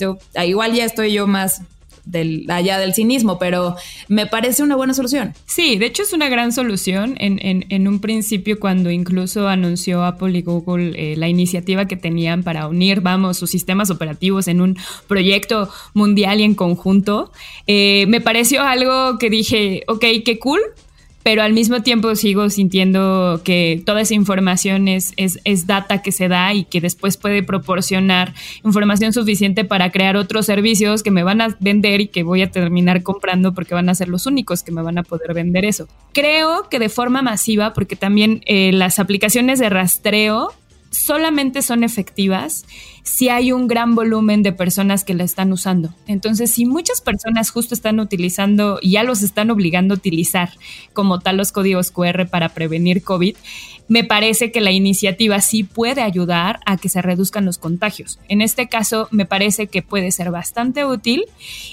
igual 0.46 0.72
ya 0.72 0.84
estoy 0.84 1.12
yo 1.12 1.26
más 1.26 1.60
del, 2.04 2.46
allá 2.48 2.78
del 2.78 2.94
cinismo, 2.94 3.38
pero 3.38 3.76
me 4.08 4.26
parece 4.26 4.62
una 4.62 4.76
buena 4.76 4.94
solución. 4.94 5.34
Sí, 5.46 5.76
de 5.76 5.86
hecho 5.86 6.02
es 6.02 6.12
una 6.12 6.28
gran 6.28 6.52
solución. 6.52 7.16
En, 7.18 7.38
en, 7.40 7.88
un 7.88 8.00
principio, 8.00 8.60
cuando 8.60 8.90
incluso 8.90 9.48
anunció 9.48 10.04
Apple 10.04 10.38
y 10.38 10.42
Google 10.42 10.92
eh, 10.96 11.16
la 11.16 11.28
iniciativa 11.28 11.86
que 11.86 11.96
tenían 11.96 12.42
para 12.42 12.68
unir, 12.68 13.00
vamos, 13.00 13.38
sus 13.38 13.50
sistemas 13.50 13.90
operativos 13.90 14.48
en 14.48 14.60
un 14.60 14.76
proyecto 15.06 15.68
mundial 15.94 16.40
y 16.40 16.44
en 16.44 16.54
conjunto, 16.54 17.32
eh, 17.66 18.06
me 18.08 18.20
pareció 18.20 18.62
algo 18.62 19.18
que 19.18 19.30
dije, 19.30 19.82
ok, 19.86 20.04
qué 20.24 20.38
cool, 20.38 20.60
pero 21.22 21.42
al 21.42 21.52
mismo 21.52 21.82
tiempo 21.82 22.14
sigo 22.14 22.48
sintiendo 22.48 23.42
que 23.44 23.82
toda 23.84 24.00
esa 24.00 24.14
información 24.14 24.88
es, 24.88 25.12
es, 25.16 25.66
data 25.66 26.02
que 26.02 26.12
se 26.12 26.28
da 26.28 26.54
y 26.54 26.64
que 26.64 26.80
después 26.80 27.16
puede 27.16 27.42
proporcionar 27.42 28.34
información 28.64 29.12
suficiente 29.12 29.64
para 29.64 29.90
crear 29.90 30.16
otros 30.16 30.46
servicios 30.46 31.02
que 31.02 31.10
me 31.10 31.22
van 31.22 31.40
a 31.40 31.56
vender 31.60 32.00
y 32.00 32.08
que 32.08 32.22
voy 32.22 32.42
a 32.42 32.50
terminar 32.50 33.02
comprando 33.02 33.52
porque 33.52 33.74
van 33.74 33.88
a 33.88 33.94
ser 33.94 34.08
los 34.08 34.26
únicos 34.26 34.62
que 34.62 34.72
me 34.72 34.82
van 34.82 34.98
a 34.98 35.02
poder 35.02 35.34
vender 35.34 35.64
eso. 35.64 35.88
Creo 36.12 36.68
que 36.70 36.78
de 36.78 36.88
forma 36.88 37.20
masiva, 37.20 37.74
porque 37.74 37.96
también 37.96 38.42
eh, 38.46 38.72
las 38.72 38.98
aplicaciones 38.98 39.58
de 39.58 39.68
rastreo 39.68 40.52
solamente 40.90 41.62
son 41.62 41.84
efectivas 41.84 42.64
si 43.02 43.28
hay 43.28 43.52
un 43.52 43.66
gran 43.66 43.94
volumen 43.94 44.42
de 44.42 44.52
personas 44.52 45.04
que 45.04 45.14
la 45.14 45.24
están 45.24 45.52
usando. 45.52 45.94
Entonces, 46.06 46.50
si 46.50 46.66
muchas 46.66 47.00
personas 47.00 47.50
justo 47.50 47.74
están 47.74 48.00
utilizando 48.00 48.78
ya 48.82 49.02
los 49.04 49.22
están 49.22 49.50
obligando 49.50 49.94
a 49.94 49.96
utilizar 49.96 50.50
como 50.92 51.20
tal 51.20 51.36
los 51.36 51.52
códigos 51.52 51.90
QR 51.90 52.28
para 52.28 52.50
prevenir 52.50 53.02
COVID, 53.02 53.36
me 53.88 54.04
parece 54.04 54.52
que 54.52 54.60
la 54.60 54.70
iniciativa 54.70 55.40
sí 55.40 55.64
puede 55.64 56.02
ayudar 56.02 56.60
a 56.64 56.76
que 56.76 56.88
se 56.88 57.02
reduzcan 57.02 57.44
los 57.44 57.58
contagios. 57.58 58.20
En 58.28 58.40
este 58.40 58.68
caso, 58.68 59.08
me 59.10 59.26
parece 59.26 59.66
que 59.66 59.82
puede 59.82 60.12
ser 60.12 60.30
bastante 60.30 60.84
útil 60.84 61.24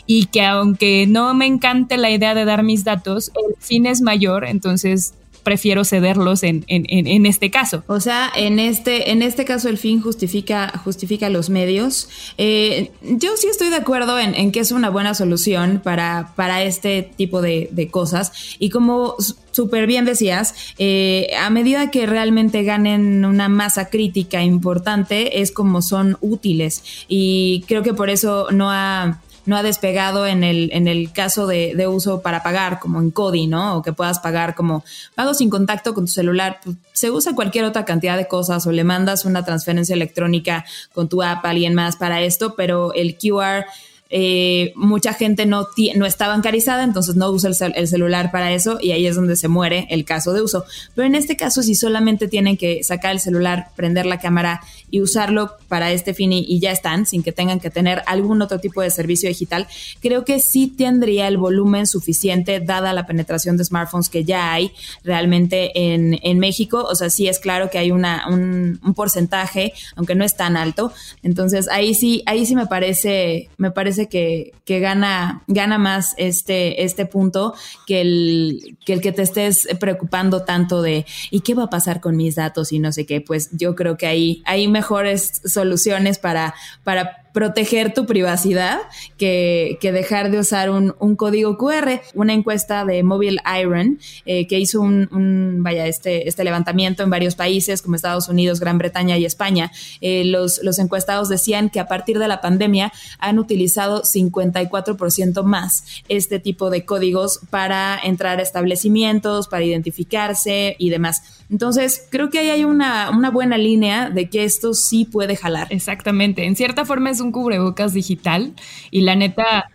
y 0.08 0.26
que 0.26 0.44
aunque 0.44 1.06
no 1.08 1.34
me 1.36 1.46
encante 1.46 1.96
la 1.98 2.10
idea 2.10 2.34
de 2.34 2.46
dar 2.46 2.64
mis 2.64 2.84
datos, 2.84 3.32
el 3.36 3.56
fin 3.60 3.86
es 3.86 4.02
mayor, 4.02 4.46
entonces 4.46 5.14
prefiero 5.48 5.86
cederlos 5.86 6.44
en, 6.44 6.66
en, 6.68 7.26
este 7.26 7.50
caso. 7.50 7.82
O 7.88 8.02
sea, 8.02 8.30
en 8.36 8.60
este, 8.60 9.12
en 9.12 9.22
este 9.22 9.46
caso 9.46 9.70
el 9.70 9.78
fin 9.78 10.02
justifica, 10.02 10.74
justifica 10.84 11.30
los 11.30 11.50
medios. 11.50 12.10
Eh, 12.38 12.92
yo 13.02 13.38
sí 13.38 13.48
estoy 13.48 13.70
de 13.70 13.78
acuerdo 13.78 14.20
en, 14.20 14.52
que 14.52 14.60
es 14.60 14.74
una 14.74 14.90
buena 14.90 15.14
solución 15.14 15.80
para, 15.82 16.34
para 16.36 16.64
este 16.64 17.02
tipo 17.16 17.42
de, 17.42 17.88
cosas. 17.90 18.58
Y 18.60 18.72
como 18.72 19.16
súper 19.52 19.88
bien 19.88 20.04
decías, 20.04 20.54
eh, 20.80 21.30
a 21.40 21.50
medida 21.50 21.92
que 21.92 22.06
realmente 22.06 22.64
ganen 22.64 23.24
una 23.24 23.48
masa 23.48 23.90
crítica 23.90 24.44
importante, 24.44 25.40
es 25.42 25.54
como 25.54 25.82
son 25.82 26.18
útiles. 26.20 26.84
Y 27.08 27.64
creo 27.70 27.84
que 27.84 27.94
por 27.94 28.10
eso 28.10 28.48
no 28.52 28.70
ha 28.70 29.22
no 29.48 29.58
ha 29.58 29.64
despegado 29.64 30.28
en 30.28 30.44
el, 30.44 30.70
en 30.74 30.88
el 30.88 31.12
caso 31.12 31.48
de, 31.48 31.74
de, 31.76 31.88
uso 31.88 32.22
para 32.22 32.44
pagar, 32.44 32.80
como 32.80 33.02
en 33.02 33.10
Cody, 33.10 33.48
¿no? 33.48 33.78
O 33.78 33.82
que 33.82 33.94
puedas 33.94 34.20
pagar 34.20 34.54
como 34.54 34.84
pago 35.16 35.34
sin 35.34 35.50
contacto 35.50 35.94
con 35.94 36.06
tu 36.06 36.12
celular. 36.12 36.60
Se 36.94 37.10
usa 37.10 37.34
cualquier 37.34 37.66
otra 37.66 37.86
cantidad 37.86 38.18
de 38.18 38.28
cosas 38.28 38.68
o 38.68 38.72
le 38.72 38.84
mandas 38.84 39.26
una 39.26 39.44
transferencia 39.44 39.96
electrónica 39.96 40.66
con 40.94 41.10
tu 41.10 41.24
app 41.24 41.46
a 41.46 41.50
alguien 41.50 41.74
más 41.74 41.96
para 41.96 42.22
esto, 42.22 42.56
pero 42.56 42.94
el 42.94 43.18
QR 43.18 43.66
eh, 44.10 44.72
mucha 44.76 45.14
gente 45.14 45.46
no, 45.46 45.68
no 45.96 46.06
está 46.06 46.28
bancarizada, 46.28 46.84
entonces 46.84 47.16
no 47.16 47.30
usa 47.30 47.50
el, 47.76 47.88
celular 47.88 48.32
para 48.32 48.54
eso 48.54 48.78
y 48.82 48.92
ahí 48.92 49.06
es 49.06 49.16
donde 49.16 49.36
se 49.36 49.48
muere 49.48 49.88
el 49.90 50.06
caso 50.06 50.34
de 50.34 50.42
uso. 50.42 50.64
Pero 50.96 51.08
en 51.08 51.16
este 51.16 51.36
caso, 51.36 51.62
si 51.62 51.76
solamente 51.76 52.28
tienen 52.28 52.58
que 52.58 52.84
sacar 52.84 53.12
el 53.12 53.20
celular, 53.20 53.70
prender 53.76 54.06
la 54.06 54.20
cámara 54.20 54.62
y 54.90 55.02
usarlo 55.02 55.52
para 55.68 55.92
este 55.92 56.14
fin 56.14 56.34
y, 56.34 56.60
ya 56.60 56.72
están, 56.72 57.06
sin 57.06 57.24
que 57.24 57.32
tengan 57.32 57.60
que 57.60 57.70
tener 57.70 58.02
algún 58.06 58.42
otro 58.42 58.60
tipo 58.60 58.82
de 58.82 58.90
servicio 58.90 59.30
digital, 59.30 59.68
creo 60.02 60.26
que 60.26 60.40
sí 60.40 60.68
tendría 60.68 61.28
el 61.28 61.38
volumen 61.38 61.88
suficiente 61.88 62.60
dada 62.60 62.94
la 62.94 63.06
penetración 63.06 63.58
de 63.58 63.66
smartphones 63.66 64.10
que 64.10 64.24
ya 64.24 64.54
hay 64.54 64.72
realmente 65.04 65.94
en, 65.94 66.20
en 66.22 66.40
México. 66.40 66.86
O 66.90 66.96
sea, 66.96 67.10
sí 67.10 67.28
es 67.28 67.40
claro 67.40 67.70
que 67.70 67.78
hay 67.78 67.92
una, 67.92 68.28
un, 68.28 68.80
un 68.84 68.94
porcentaje, 68.94 69.74
aunque 69.96 70.16
no 70.16 70.24
es 70.24 70.36
tan 70.36 70.58
alto. 70.58 70.92
Entonces 71.24 71.68
ahí 71.70 71.94
sí, 71.94 72.24
ahí 72.26 72.46
sí 72.46 72.56
me 72.56 72.68
parece, 72.68 73.50
me 73.58 73.72
parece 73.72 74.08
que, 74.08 74.54
gana, 74.68 75.44
gana 75.48 75.78
más 75.78 76.14
este, 76.18 76.84
este 76.84 77.06
punto 77.06 77.54
que 77.86 78.02
el, 78.02 78.78
que 78.86 78.94
el 78.94 79.02
que 79.02 79.12
te 79.12 79.22
estés 79.22 79.68
preocupando 79.80 80.44
tanto 80.44 80.82
de 80.82 81.06
¿y 81.32 81.42
qué 81.42 81.54
va 81.54 81.64
a 81.64 81.70
pasar 81.70 82.02
con 82.02 82.16
mis 82.16 82.36
datos? 82.36 82.58
y 82.72 82.80
no 82.80 82.92
sé 82.92 83.06
qué. 83.06 83.22
Pues 83.22 83.50
yo 83.52 83.76
creo 83.76 83.98
que 83.98 84.08
hay, 84.08 84.42
hay 84.46 84.68
mejores 84.78 85.42
soluciones 85.46 86.20
para, 86.20 86.54
para 86.84 87.27
proteger 87.38 87.94
tu 87.94 88.08
privacidad 88.08 88.80
que, 89.16 89.78
dejar 89.80 90.32
de 90.32 90.40
usar 90.40 90.72
un, 90.72 91.16
código 91.16 91.56
QR. 91.56 92.02
Una 92.16 92.34
encuesta 92.34 92.84
de 92.84 93.04
Mobile 93.04 93.40
Iron 93.62 94.00
eh, 94.26 94.48
que 94.48 94.58
hizo 94.58 94.82
un, 94.82 95.60
vaya, 95.60 95.86
este, 95.86 96.28
este 96.28 96.44
levantamiento 96.44 97.04
en 97.04 97.12
varios 97.12 97.36
países 97.36 97.84
como 97.84 97.96
Estados 97.96 98.28
Unidos, 98.28 98.60
Gran 98.60 98.80
Bretaña 98.80 99.20
y 99.20 99.26
España. 99.26 99.72
Eh, 100.02 100.24
los, 100.26 100.64
los 100.64 100.80
encuestados 100.80 101.30
decían 101.30 101.70
que 101.70 101.80
a 101.80 101.88
partir 101.88 102.18
de 102.18 102.28
la 102.28 102.42
pandemia 102.42 102.92
han 103.20 103.38
utilizado 103.38 104.02
54% 104.02 105.44
más 105.44 105.84
este 106.10 106.40
tipo 106.40 106.72
de 106.72 106.86
códigos 106.86 107.42
para 107.52 108.00
entrar 108.04 108.40
a 108.40 108.42
establecimientos, 108.42 109.48
para 109.48 109.64
identificarse 109.64 110.76
y 110.80 110.90
demás. 110.90 111.44
Entonces, 111.52 112.08
creo 112.10 112.30
que 112.30 112.40
ahí 112.40 112.50
hay 112.50 112.66
una, 112.66 113.12
una 113.12 113.30
buena 113.30 113.58
línea 113.58 114.10
de 114.10 114.28
que 114.28 114.44
esto 114.44 114.74
sí 114.74 115.06
puede 115.06 115.36
jalar. 115.36 115.68
Exactamente. 115.70 116.46
En 116.46 116.56
cierta 116.56 116.84
forma 116.84 117.10
es 117.10 117.22
un 117.22 117.27
cubrebocas 117.32 117.94
digital 117.94 118.54
y 118.92 119.02
la 119.02 119.16
neta 119.16 119.70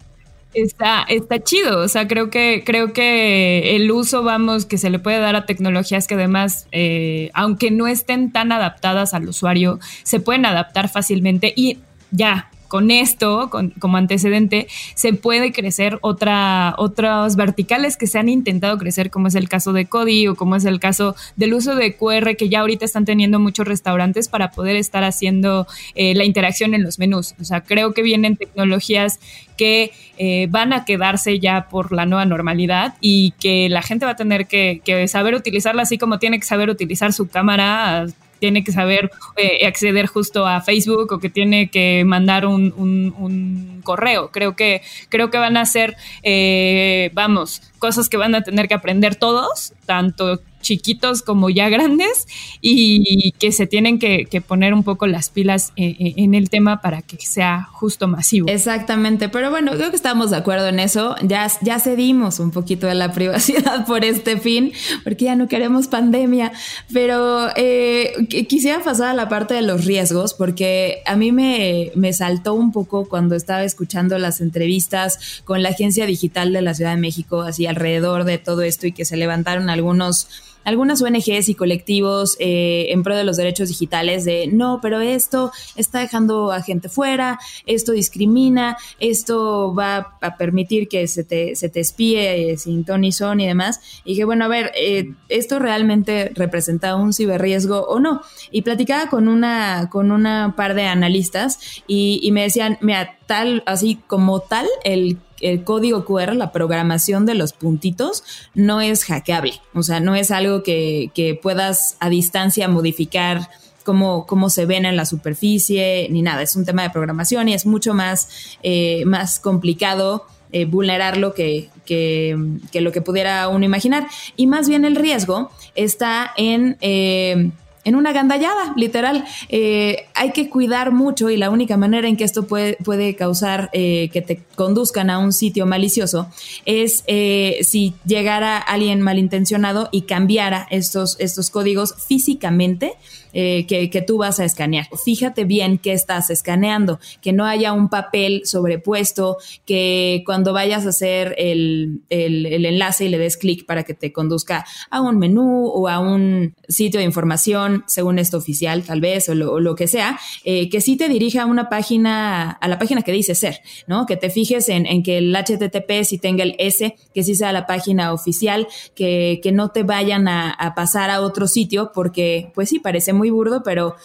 está, 0.55 1.03
está 1.09 1.43
chido. 1.43 1.81
O 1.81 1.89
sea, 1.89 2.09
creo 2.09 2.31
que, 2.31 2.63
creo 2.65 2.93
que 2.93 3.77
el 3.77 3.91
uso, 3.91 4.23
vamos, 4.23 4.67
que 4.67 4.79
se 4.79 4.91
le 4.91 4.99
puede 4.99 5.19
dar 5.19 5.37
a 5.37 5.47
tecnologías 5.47 6.07
que 6.07 6.15
además, 6.15 6.67
eh, 6.73 7.31
aunque 7.35 7.71
no 7.71 7.87
estén 7.87 8.33
tan 8.33 8.53
adaptadas 8.53 9.15
al 9.15 9.29
usuario, 9.29 9.79
se 10.03 10.21
pueden 10.21 10.47
adaptar 10.47 10.89
fácilmente 10.89 11.53
y 11.57 11.79
ya, 12.11 12.51
con 12.73 12.91
esto, 12.91 13.51
como 13.79 13.99
antecedente, 13.99 14.67
se 14.95 15.13
puede 15.13 15.53
crecer 15.53 15.99
otra, 16.01 16.75
otras 16.79 17.37
verticales 17.37 17.99
que 17.99 18.07
se 18.07 18.19
han 18.19 18.31
intentado 18.31 18.79
crecer, 18.79 19.11
como 19.11 19.29
es 19.29 19.35
el 19.35 19.51
caso 19.51 19.75
de 19.75 19.85
Cody 19.85 20.27
o 20.29 20.37
como 20.37 20.57
es 20.57 20.65
el 20.65 20.81
caso 20.81 21.15
del 21.37 21.53
uso 21.53 21.75
de 21.75 21.95
QR 21.95 22.35
que 22.35 22.49
ya 22.49 22.61
ahorita 22.61 22.87
están 22.87 23.05
teniendo 23.05 23.39
muchos 23.39 23.69
restaurantes 23.69 24.29
para 24.29 24.53
poder 24.53 24.77
estar 24.77 25.05
haciendo 25.05 25.67
eh, 25.95 26.15
la 26.15 26.25
interacción 26.25 26.73
en 26.73 26.83
los 26.83 26.99
menús. 26.99 27.35
O 27.39 27.45
sea, 27.45 27.61
creo 27.61 27.93
que 27.93 28.01
vienen 28.01 28.39
tecnologías 28.39 29.21
que 29.59 29.93
eh, 30.17 30.47
van 30.49 30.73
a 30.73 30.87
quedarse 30.87 31.41
ya 31.41 31.69
por 31.69 31.93
la 31.93 32.07
nueva 32.07 32.25
normalidad 32.25 32.95
y 33.03 33.33
que 33.33 33.69
la 33.69 33.83
gente 33.83 34.07
va 34.07 34.13
a 34.13 34.17
tener 34.17 34.47
que, 34.47 34.81
que 34.83 35.07
saber 35.09 35.35
utilizarla 35.35 35.83
así 35.83 35.99
como 35.99 36.19
tiene 36.19 36.39
que 36.39 36.47
saber 36.47 36.71
utilizar 36.71 37.13
su 37.13 37.29
cámara 37.29 38.07
tiene 38.43 38.65
que 38.65 38.73
saber 38.73 39.13
eh, 39.37 39.65
acceder 39.69 40.09
justo 40.09 40.49
a 40.49 40.61
Facebook 40.63 41.13
o 41.13 41.21
que 41.21 41.31
tiene 41.31 41.71
que 41.71 42.03
mandar 42.05 42.45
un, 42.45 43.81
correo. 43.85 44.33
Creo 44.33 44.57
que, 44.57 44.83
creo 45.11 45.31
que 45.31 45.39
van 45.39 45.57
a 45.57 45.65
ser, 45.65 45.97
eh, 46.25 47.13
vamos, 47.15 47.63
cosas 47.79 48.09
que 48.09 48.17
van 48.17 48.35
a 48.35 48.43
tener 48.43 48.67
que 48.67 48.75
aprender 48.75 49.15
todos, 49.15 49.75
tanto 49.87 50.41
chiquitos 50.63 51.23
como 51.23 51.51
ya 51.51 51.69
grandes 51.69 52.27
y 52.61 53.33
que 53.39 53.53
se 53.53 53.67
tienen 53.67 53.99
que, 53.99 54.27
poner 54.47 54.75
un 54.75 54.83
poco 54.83 55.07
las 55.07 55.31
pilas 55.31 55.73
eh, 55.77 55.97
eh, 55.99 56.15
en, 56.17 56.35
el 56.35 56.51
tema 56.51 56.81
para 56.81 57.03
que 57.03 57.17
sea 57.19 57.69
justo 57.73 58.09
masivo. 58.09 58.49
Exactamente, 58.49 59.29
pero 59.29 59.51
bueno, 59.51 59.73
creo 59.73 59.91
que 59.91 59.97
estamos 59.97 60.31
de 60.31 60.37
acuerdo 60.37 60.69
en 60.69 60.81
eso. 60.81 61.15
Ya, 61.23 61.51
ya 61.61 61.79
cedimos 61.79 62.39
un 62.39 62.51
poquito 62.51 62.87
de 62.87 62.95
la 62.95 63.13
privacidad 63.15 63.87
por 63.87 64.05
este 64.05 64.39
fin, 64.39 64.73
porque 65.05 65.27
ya 65.27 65.37
no 65.37 65.49
queremos 65.49 65.89
pandemia, 65.89 66.53
pero 66.93 67.49
eh, 67.57 68.13
quisiera 68.49 68.83
pasar 68.83 69.09
a 69.09 69.15
la 69.15 69.29
parte 69.29 69.55
de 69.55 69.63
los 69.63 69.85
riesgos, 69.85 70.35
porque 70.35 71.03
a 71.07 71.17
mí 71.17 71.33
me, 71.33 71.93
me 71.95 72.13
saltó 72.13 72.55
un 72.55 72.73
poco 72.73 73.09
cuando 73.09 73.35
estaba 73.35 73.65
escuchando 73.65 74.19
las 74.19 74.41
entrevistas 74.41 75.43
con 75.45 75.63
la 75.63 75.71
Agencia 75.71 76.07
Digital 76.07 76.53
de 76.53 76.63
la 76.63 76.75
Ciudad 76.75 76.93
de 76.93 77.01
México, 77.01 77.43
así 77.43 77.67
alrededor 77.67 78.25
de 78.25 78.39
todo 78.39 78.63
esto 78.63 78.87
y 78.87 78.93
que 78.93 79.05
se 79.05 79.17
levantaron 79.17 79.71
algunos 79.71 80.29
algunas 80.65 81.03
ONGs 81.03 81.49
y 81.49 81.55
colectivos 81.55 82.37
eh, 82.39 82.87
en 82.91 83.03
pro 83.03 83.17
de 83.17 83.25
los 83.25 83.37
derechos 83.37 83.69
digitales 83.69 84.25
de 84.25 84.47
no, 84.47 84.81
pero 84.81 85.01
esto 85.01 85.53
está 85.77 86.01
dejando 86.01 86.53
a 86.53 86.63
gente 86.63 86.89
fuera, 86.89 87.39
esto 87.67 87.93
discrimina, 87.93 88.77
esto 89.01 89.75
va 89.75 90.17
a 90.21 90.37
permitir 90.37 90.89
que 90.89 91.07
se 91.09 91.25
te, 91.25 91.57
se 91.57 91.69
te 91.69 91.81
espíe 91.81 92.53
eh, 92.53 92.57
sin 92.57 92.85
ton 92.85 93.03
son 93.13 93.41
y 93.41 93.47
demás. 93.47 93.81
Y 94.05 94.17
que 94.17 94.25
bueno, 94.25 94.45
a 94.45 94.49
ver, 94.49 94.73
eh, 94.75 95.13
¿esto 95.29 95.59
realmente 95.59 96.31
representa 96.35 96.95
un 96.97 97.13
ciberriesgo 97.13 97.83
o 97.87 97.99
no? 97.99 98.23
Y 98.51 98.63
platicaba 98.63 99.09
con 99.09 99.29
una, 99.29 99.89
con 99.91 100.13
una 100.13 100.55
par 100.57 100.75
de 100.75 100.87
analistas 100.87 101.59
y, 101.87 102.21
y 102.23 102.33
me 102.33 102.43
decían, 102.43 102.79
mira, 102.81 103.19
tal, 103.27 103.63
así 103.67 103.99
como 104.07 104.41
tal, 104.41 104.67
el 104.85 105.19
el 105.43 105.65
código 105.65 106.05
QR, 106.05 106.35
la 106.35 106.53
programación 106.53 107.27
de 107.27 107.35
los 107.35 107.53
puntitos, 107.53 108.25
no 108.55 108.81
es 108.81 109.05
hackeable. 109.05 109.61
O 109.75 109.83
sea, 109.83 110.01
no 110.01 110.15
es 110.15 110.31
algo 110.31 110.63
que, 110.63 111.39
puedas 111.43 111.97
a 112.01 112.09
distancia 112.09 112.69
modificar 112.69 113.51
cómo, 113.85 114.27
cómo, 114.27 114.49
se 114.49 114.65
ven 114.65 114.87
en 114.87 114.97
la 114.97 115.05
superficie, 115.05 116.07
ni 116.11 116.23
nada. 116.23 116.43
Es 116.43 116.57
un 116.57 116.65
tema 116.65 116.83
de 116.83 116.91
programación 116.91 117.49
y 117.49 117.55
es 117.55 117.67
mucho 117.67 117.93
más, 117.93 118.57
eh, 118.63 119.05
más 119.05 119.41
complicado 119.41 120.27
eh, 120.55 120.67
vulnerarlo 120.67 121.33
que, 121.33 121.71
que, 121.87 122.37
lo 122.75 122.93
que 122.93 123.01
pudiera 123.01 123.49
uno 123.49 123.65
imaginar. 123.65 124.07
Y 124.37 124.47
más 124.47 124.69
bien 124.69 124.85
el 124.85 124.97
riesgo 124.97 125.51
está 125.75 126.33
en... 126.37 126.77
Eh, 126.81 127.51
en 127.85 127.97
una 127.97 128.13
gandallada, 128.13 128.73
literal. 128.77 129.25
Eh, 129.49 130.07
hay 130.15 130.33
que 130.33 130.49
cuidar 130.49 130.93
mucho 130.93 131.31
y 131.31 131.37
la 131.37 131.51
única 131.51 131.77
manera 131.77 132.09
en 132.09 132.17
que 132.17 132.25
esto 132.25 132.47
puede, 132.47 132.77
puede 132.85 133.15
causar 133.17 133.71
eh, 133.73 134.09
que 134.13 134.23
te 134.23 134.41
conduzcan 134.55 135.11
a 135.11 135.19
un 135.19 135.33
sitio 135.33 135.67
malicioso 135.67 136.29
es 136.65 137.05
eh, 137.07 137.59
si 137.63 137.95
llegara 138.05 138.59
alguien 138.59 139.01
malintencionado 139.01 139.89
y 139.93 140.03
cambiara 140.03 140.67
estos, 140.71 141.17
estos 141.19 141.51
códigos 141.51 141.95
físicamente 142.07 142.95
eh, 143.33 143.67
que, 143.67 144.03
tú 144.03 144.19
vas 144.19 144.41
a 144.41 144.45
escanear. 144.45 144.89
Fíjate 145.05 145.45
bien 145.45 145.79
qué 145.79 145.93
estás 145.93 146.29
escaneando, 146.31 146.99
que 147.21 147.33
no 147.33 147.47
haya 147.47 147.73
un 147.73 147.89
papel 147.89 148.43
sobrepuesto, 148.45 149.39
que 149.65 150.23
cuando 150.27 150.53
vayas 150.53 150.87
a 150.87 150.91
hacer 150.91 151.35
el, 151.39 152.03
enlace 152.11 153.05
y 153.05 153.09
le 153.09 153.19
des 153.19 153.37
clic 153.37 153.65
para 153.65 153.85
que 153.85 153.95
te 153.95 154.13
conduzca 154.13 154.67
a 154.91 155.01
un 155.01 155.19
menú 155.19 155.67
o 155.67 155.89
a 155.89 156.01
un 156.01 156.55
sitio 156.69 156.99
de 156.99 157.07
información 157.07 157.85
según 157.87 158.19
esto 158.19 158.39
oficial, 158.39 158.83
tal 158.83 159.01
vez, 159.01 159.29
o 159.29 159.35
lo, 159.35 159.75
que 159.75 159.87
sea, 159.87 160.19
eh, 160.45 160.69
que 160.69 160.81
sí 160.81 160.97
te 160.97 161.09
dirija 161.09 161.43
a 161.43 161.47
una 161.47 161.69
página, 161.69 162.51
a 162.51 162.69
la 162.69 162.79
página 162.79 163.03
que 163.03 163.13
dice 163.13 163.35
ser, 163.35 163.61
¿no? 163.87 164.05
Que 164.07 164.17
te 164.17 164.31
fijes 164.31 164.69
en, 164.69 165.03
que 165.03 165.19
el 165.19 165.35
HTTP 165.35 166.05
sí 166.05 166.19
tenga 166.19 166.43
el 166.43 166.55
S, 166.59 166.97
que 167.15 167.23
sí 167.23 167.35
sea 167.35 167.53
la 167.53 167.67
página 167.67 168.13
oficial, 168.13 168.67
que, 168.95 169.41
que 169.43 169.53
no 169.53 169.71
te 169.71 169.85
vayan 169.85 170.29
a, 170.29 170.51
a 170.51 170.75
pasar 170.75 171.11
a 171.11 171.21
otro 171.21 171.47
sitio, 171.47 171.93
porque, 171.95 172.51
pues 172.55 172.69
sí, 172.69 172.79
parece 172.79 173.13
burdo, 173.31 173.63
pero 173.63 173.97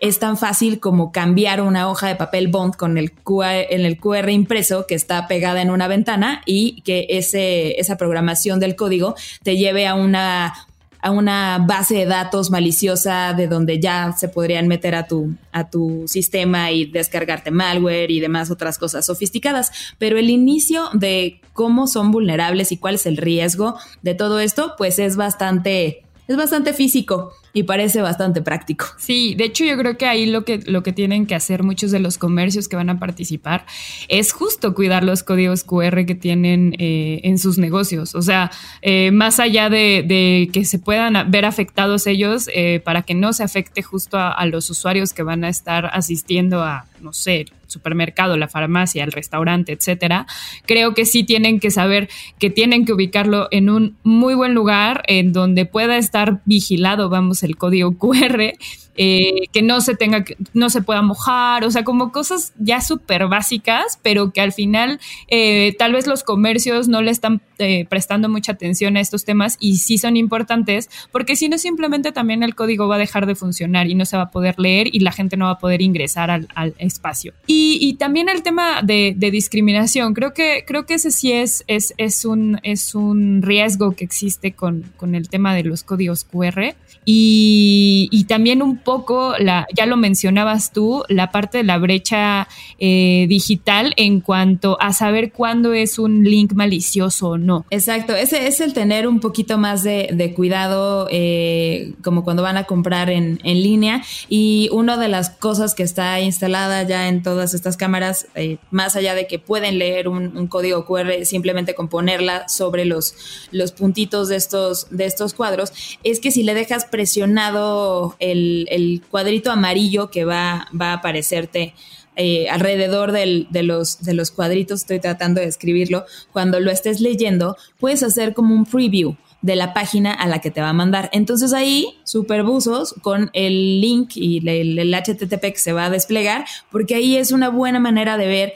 es 0.00 0.18
tan 0.18 0.36
fácil 0.36 0.78
como 0.80 1.12
cambiar 1.12 1.60
una 1.60 1.88
hoja 1.88 2.08
de 2.08 2.16
papel 2.16 2.48
bond 2.48 2.76
con 2.76 2.98
el 2.98 3.12
QR, 3.12 3.66
en 3.70 3.84
el 3.84 3.98
QR 3.98 4.30
impreso 4.30 4.86
que 4.86 4.94
está 4.94 5.26
pegada 5.26 5.62
en 5.62 5.70
una 5.70 5.88
ventana 5.88 6.42
y 6.44 6.82
que 6.82 7.06
ese, 7.10 7.80
esa 7.80 7.96
programación 7.96 8.60
del 8.60 8.76
código 8.76 9.14
te 9.42 9.56
lleve 9.56 9.86
a 9.86 9.94
una, 9.94 10.52
a 11.00 11.10
una 11.10 11.64
base 11.66 11.94
de 11.94 12.06
datos 12.06 12.50
maliciosa 12.50 13.32
de 13.32 13.46
donde 13.48 13.80
ya 13.80 14.12
se 14.12 14.28
podrían 14.28 14.68
meter 14.68 14.94
a 14.94 15.06
tu, 15.06 15.34
a 15.52 15.70
tu 15.70 16.04
sistema 16.06 16.72
y 16.72 16.86
descargarte 16.86 17.50
malware 17.50 18.10
y 18.10 18.20
demás 18.20 18.50
otras 18.50 18.76
cosas 18.78 19.06
sofisticadas. 19.06 19.94
Pero 19.98 20.18
el 20.18 20.30
inicio 20.30 20.90
de 20.92 21.40
cómo 21.52 21.86
son 21.86 22.10
vulnerables 22.10 22.72
y 22.72 22.76
cuál 22.76 22.96
es 22.96 23.06
el 23.06 23.16
riesgo 23.16 23.76
de 24.02 24.14
todo 24.14 24.40
esto, 24.40 24.74
pues 24.76 24.98
es 24.98 25.16
bastante, 25.16 26.02
es 26.28 26.36
bastante 26.36 26.72
físico 26.72 27.32
y 27.52 27.62
parece 27.62 28.02
bastante 28.02 28.42
práctico. 28.42 28.86
Sí, 28.98 29.34
de 29.34 29.44
hecho 29.44 29.64
yo 29.64 29.78
creo 29.78 29.96
que 29.96 30.06
ahí 30.06 30.26
lo 30.26 30.44
que, 30.44 30.58
lo 30.66 30.82
que 30.82 30.92
tienen 30.92 31.26
que 31.26 31.34
hacer 31.34 31.62
muchos 31.62 31.90
de 31.90 32.00
los 32.00 32.18
comercios 32.18 32.68
que 32.68 32.76
van 32.76 32.90
a 32.90 32.98
participar 32.98 33.64
es 34.08 34.32
justo 34.32 34.74
cuidar 34.74 35.04
los 35.04 35.22
códigos 35.22 35.64
QR 35.64 36.04
que 36.04 36.14
tienen 36.14 36.74
eh, 36.78 37.20
en 37.22 37.38
sus 37.38 37.58
negocios. 37.58 38.14
O 38.14 38.22
sea, 38.22 38.50
eh, 38.82 39.10
más 39.10 39.40
allá 39.40 39.70
de, 39.70 40.50
que 40.52 40.64
se 40.64 40.78
puedan 40.78 41.30
ver 41.30 41.44
afectados 41.44 42.06
ellos, 42.06 42.48
eh, 42.54 42.80
para 42.84 43.02
que 43.02 43.14
no 43.14 43.32
se 43.32 43.42
afecte 43.42 43.82
justo 43.82 44.18
a, 44.18 44.32
a 44.32 44.46
los 44.46 44.68
usuarios 44.68 45.12
que 45.12 45.22
van 45.22 45.44
a 45.44 45.48
estar 45.48 45.86
asistiendo 45.92 46.62
a, 46.62 46.86
no 47.00 47.12
sé, 47.12 47.46
supermercado, 47.66 48.36
la 48.36 48.48
farmacia, 48.48 49.04
el 49.04 49.12
restaurante, 49.12 49.72
etcétera, 49.72 50.26
creo 50.66 50.94
que 50.94 51.04
sí 51.04 51.24
tienen 51.24 51.60
que 51.60 51.70
saber 51.70 52.08
que 52.38 52.50
tienen 52.50 52.84
que 52.84 52.92
ubicarlo 52.92 53.48
en 53.50 53.70
un 53.70 53.96
muy 54.02 54.34
buen 54.34 54.54
lugar 54.54 55.02
en 55.06 55.32
donde 55.32 55.66
pueda 55.66 55.98
estar 55.98 56.42
vigilado, 56.44 57.08
vamos, 57.08 57.42
el 57.42 57.56
código 57.56 57.92
QR 57.98 58.52
eh, 58.96 59.48
que 59.52 59.62
no 59.62 59.80
se 59.80 59.94
tenga, 59.94 60.24
no 60.54 60.70
se 60.70 60.82
pueda 60.82 61.02
mojar, 61.02 61.64
o 61.64 61.70
sea, 61.70 61.84
como 61.84 62.12
cosas 62.12 62.52
ya 62.58 62.80
súper 62.80 63.26
básicas, 63.26 63.98
pero 64.02 64.32
que 64.32 64.40
al 64.40 64.52
final 64.52 65.00
eh, 65.28 65.74
tal 65.78 65.92
vez 65.92 66.06
los 66.06 66.22
comercios 66.22 66.88
no 66.88 67.02
le 67.02 67.10
están 67.10 67.40
eh, 67.58 67.86
prestando 67.88 68.28
mucha 68.28 68.52
atención 68.52 68.96
a 68.96 69.00
estos 69.00 69.24
temas 69.24 69.56
y 69.60 69.76
sí 69.76 69.98
son 69.98 70.16
importantes, 70.16 70.90
porque 71.12 71.36
si 71.36 71.48
no 71.48 71.58
simplemente 71.58 72.12
también 72.12 72.42
el 72.42 72.54
código 72.54 72.88
va 72.88 72.96
a 72.96 72.98
dejar 72.98 73.26
de 73.26 73.34
funcionar 73.34 73.86
y 73.86 73.94
no 73.94 74.04
se 74.04 74.16
va 74.16 74.24
a 74.24 74.30
poder 74.30 74.58
leer 74.58 74.88
y 74.92 75.00
la 75.00 75.12
gente 75.12 75.36
no 75.36 75.46
va 75.46 75.52
a 75.52 75.58
poder 75.58 75.82
ingresar 75.82 76.30
al, 76.30 76.46
espacio. 76.78 77.32
Y, 77.46 77.94
también 77.94 78.28
el 78.28 78.42
tema 78.42 78.82
de, 78.82 79.14
discriminación, 79.16 80.14
creo 80.14 80.32
que, 80.32 80.64
creo 80.66 80.86
que 80.86 80.94
ese 80.94 81.10
sí 81.10 81.32
es, 81.32 81.64
es, 81.66 81.94
es, 81.96 82.24
un, 82.24 82.58
es 82.62 82.94
un 82.94 83.42
riesgo 83.42 83.92
que 83.92 84.04
existe 84.04 84.52
con, 84.52 84.84
con 84.96 85.14
el 85.14 85.28
tema 85.28 85.54
de 85.54 85.64
los 85.64 85.82
códigos 85.82 86.24
QR 86.24 86.74
y, 87.04 88.08
y 88.10 88.24
también 88.24 88.62
un 88.62 88.78
poco, 88.86 89.34
la, 89.40 89.66
ya 89.74 89.84
lo 89.84 89.96
mencionabas 89.96 90.70
tú, 90.70 91.02
la 91.08 91.32
parte 91.32 91.58
de 91.58 91.64
la 91.64 91.76
brecha 91.76 92.46
eh, 92.78 93.26
digital 93.28 93.92
en 93.96 94.20
cuanto 94.20 94.80
a 94.80 94.92
saber 94.92 95.32
cuándo 95.32 95.72
es 95.72 95.98
un 95.98 96.22
link 96.22 96.52
malicioso 96.52 97.30
o 97.30 97.36
no. 97.36 97.66
Exacto, 97.70 98.14
ese 98.14 98.46
es 98.46 98.60
el 98.60 98.74
tener 98.74 99.08
un 99.08 99.18
poquito 99.18 99.58
más 99.58 99.82
de, 99.82 100.32
cuidado 100.36 101.08
eh, 101.10 101.94
como 102.02 102.22
cuando 102.22 102.44
van 102.44 102.56
a 102.56 102.64
comprar 102.64 103.10
en, 103.10 103.40
línea 103.42 104.02
y 104.28 104.68
una 104.70 104.96
de 104.96 105.08
las 105.08 105.30
cosas 105.30 105.74
que 105.74 105.82
está 105.82 106.20
instalada 106.20 106.84
ya 106.84 107.08
en 107.08 107.22
todas 107.22 107.54
estas 107.54 107.76
cámaras, 107.76 108.28
eh, 108.36 108.58
más 108.70 108.94
allá 108.94 109.14
de 109.14 109.26
que 109.26 109.40
pueden 109.40 109.78
leer 109.78 110.06
un, 110.06 110.46
código 110.46 110.84
QR 110.86 111.24
simplemente 111.24 111.74
con 111.74 111.88
ponerla 111.88 112.48
sobre 112.48 112.84
los, 112.84 113.14
los 113.50 113.72
puntitos 113.72 114.28
de 114.28 114.36
estos, 114.36 114.86
de 114.90 115.06
estos 115.06 115.34
cuadros, 115.34 115.72
es 116.04 116.20
que 116.20 116.30
si 116.30 116.44
le 116.44 116.54
dejas 116.54 116.84
presionado 116.84 118.14
el 118.20 118.68
cuadrito 119.10 119.50
amarillo 119.50 120.10
que 120.10 120.24
va, 120.24 120.68
va 120.78 120.90
a 120.90 120.94
aparecerte 120.94 121.74
eh, 122.16 122.48
alrededor 122.48 123.12
del, 123.12 123.46
de, 123.50 123.62
los, 123.62 124.02
de 124.02 124.14
los 124.14 124.30
cuadritos, 124.30 124.80
estoy 124.80 125.00
tratando 125.00 125.40
de 125.40 125.46
escribirlo, 125.46 126.06
cuando 126.32 126.60
lo 126.60 126.70
estés 126.70 127.00
leyendo, 127.00 127.56
puedes 127.78 128.02
hacer 128.02 128.32
como 128.32 128.54
un 128.54 128.64
preview 128.64 129.16
de 129.42 129.54
la 129.54 129.74
página 129.74 130.12
a 130.12 130.26
la 130.26 130.40
que 130.40 130.50
te 130.50 130.62
va 130.62 130.70
a 130.70 130.72
mandar. 130.72 131.10
Entonces 131.12 131.52
ahí, 131.52 131.98
superbuzos 132.04 132.94
con 133.02 133.30
el 133.34 133.82
link 133.82 134.12
y 134.14 134.38
el, 134.48 134.78
el, 134.78 134.94
HTTP 134.94 135.40
que 135.40 135.58
se 135.58 135.72
va 135.72 135.84
a 135.84 135.90
desplegar, 135.90 136.46
porque 136.70 136.94
ahí 136.94 137.16
es 137.16 137.32
una 137.32 137.50
buena 137.50 137.80
manera 137.80 138.16
de 138.16 138.26
ver 138.26 138.54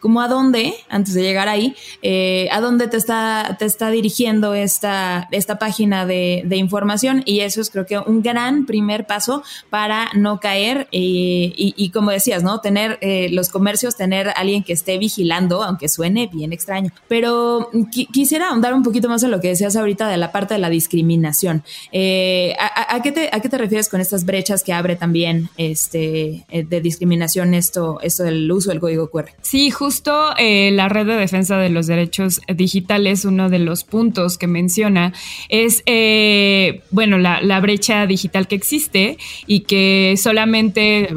como 0.00 0.20
a 0.20 0.28
dónde, 0.28 0.74
antes 0.88 1.14
de 1.14 1.22
llegar 1.22 1.48
ahí, 1.48 1.74
eh, 2.02 2.48
a 2.52 2.60
dónde 2.60 2.88
te 2.88 2.96
está, 2.96 3.56
te 3.58 3.64
está 3.64 3.90
dirigiendo 3.90 4.54
esta, 4.54 5.28
esta 5.32 5.58
página 5.58 6.06
de, 6.06 6.46
información 6.58 7.22
y 7.24 7.40
eso 7.40 7.60
es 7.60 7.70
creo 7.70 7.86
que 7.86 7.98
un 7.98 8.20
gran 8.20 8.66
primer 8.66 9.06
paso 9.06 9.44
para 9.70 10.10
no 10.14 10.40
caer 10.40 10.88
y, 10.90 11.90
como 11.94 12.10
decías, 12.10 12.42
¿no? 12.42 12.60
Tener 12.60 12.98
eh, 13.00 13.28
los 13.30 13.48
comercios, 13.48 13.96
tener 13.96 14.32
alguien 14.34 14.64
que 14.64 14.72
esté 14.72 14.98
vigilando, 14.98 15.62
aunque 15.62 15.88
suene 15.88 16.28
bien 16.32 16.52
extraño. 16.52 16.90
Pero 17.06 17.70
quisiera 18.12 18.48
ahondar 18.48 18.74
un 18.74 18.82
poquito 18.82 19.08
más 19.08 19.22
en 19.22 19.30
lo 19.30 19.40
que 19.40 19.48
decías 19.48 19.76
ahorita 19.76 20.08
de 20.08 20.16
la 20.16 20.32
parte 20.32 20.54
de 20.54 20.60
la 20.60 20.68
discriminación. 20.68 21.62
Eh, 21.92 22.56
¿a, 22.58 23.00
qué 23.02 23.12
te, 23.12 23.30
¿A 23.32 23.40
qué 23.40 23.48
te 23.48 23.56
refieres 23.58 23.88
con 23.88 24.00
estas 24.00 24.24
brechas 24.24 24.64
que 24.64 24.72
abre 24.72 24.96
también 24.96 25.48
este, 25.56 26.44
de 26.50 26.80
discriminación 26.80 27.54
esto, 27.54 28.00
esto 28.02 28.24
del 28.24 28.50
uso 28.50 28.70
del 28.70 28.80
código 28.80 29.10
QR? 29.10 29.30
Sí, 29.42 29.70
justo 29.70 29.87
justo 29.88 30.34
eh, 30.36 30.70
la 30.70 30.90
red 30.90 31.06
de 31.06 31.14
defensa 31.14 31.56
de 31.56 31.70
los 31.70 31.86
derechos 31.86 32.42
digitales, 32.46 33.24
uno 33.24 33.48
de 33.48 33.58
los 33.58 33.84
puntos 33.84 34.36
que 34.36 34.46
menciona 34.46 35.14
es, 35.48 35.82
eh, 35.86 36.82
bueno, 36.90 37.16
la, 37.16 37.60
brecha 37.60 38.06
digital 38.06 38.48
que 38.48 38.54
existe 38.54 39.16
y 39.46 39.60
que 39.60 40.16
solamente 40.18 41.08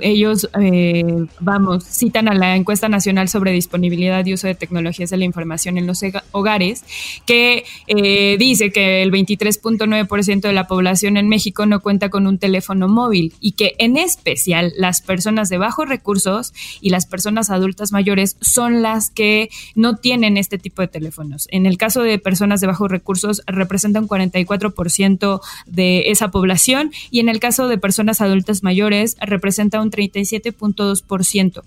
ellos, 0.00 0.50
eh, 0.60 1.02
vamos, 1.40 1.84
citan 1.84 2.28
a 2.28 2.34
la 2.34 2.56
encuesta 2.56 2.90
nacional 2.90 3.30
sobre 3.30 3.52
disponibilidad 3.52 4.24
y 4.26 4.34
uso 4.34 4.48
de 4.48 4.54
tecnologías 4.54 5.08
de 5.08 5.16
la 5.16 5.24
información 5.24 5.78
en 5.78 5.86
los 5.86 6.02
hogares, 6.32 6.84
que 7.24 7.64
dice 8.38 8.70
que 8.70 9.02
el 9.02 9.12
23.9% 9.12 10.42
de 10.42 10.52
la 10.52 10.66
población 10.66 11.16
en 11.16 11.28
México 11.30 11.64
no 11.64 11.80
cuenta 11.80 12.10
con 12.10 12.26
un 12.26 12.38
teléfono 12.38 12.86
móvil 12.86 13.32
y 13.40 13.52
que 13.52 13.74
en 13.78 13.96
especial 13.96 14.74
las 14.76 15.00
personas 15.00 15.48
de 15.48 15.56
bajos 15.56 15.88
recursos 15.88 16.52
y 16.82 16.90
las 16.90 17.06
personas 17.06 17.48
adultas 17.48 17.93
mayores 17.94 18.36
son 18.42 18.82
las 18.82 19.10
que 19.10 19.48
no 19.74 19.96
tienen 19.96 20.36
este 20.36 20.58
tipo 20.58 20.82
de 20.82 20.88
teléfonos. 20.88 21.48
En 21.50 21.64
el 21.64 21.78
caso 21.78 22.02
de 22.02 22.18
personas 22.18 22.60
de 22.60 22.66
bajos 22.66 22.90
recursos, 22.90 23.40
representan 23.46 24.06
44% 24.06 25.40
de 25.66 26.10
esa 26.10 26.30
población 26.30 26.92
y 27.10 27.20
en 27.20 27.30
el 27.30 27.40
caso 27.40 27.68
de 27.68 27.78
personas 27.78 28.20
adultas 28.20 28.62
mayores, 28.62 29.16
representa 29.20 29.80
un 29.80 29.90
37.2%. 29.90 31.62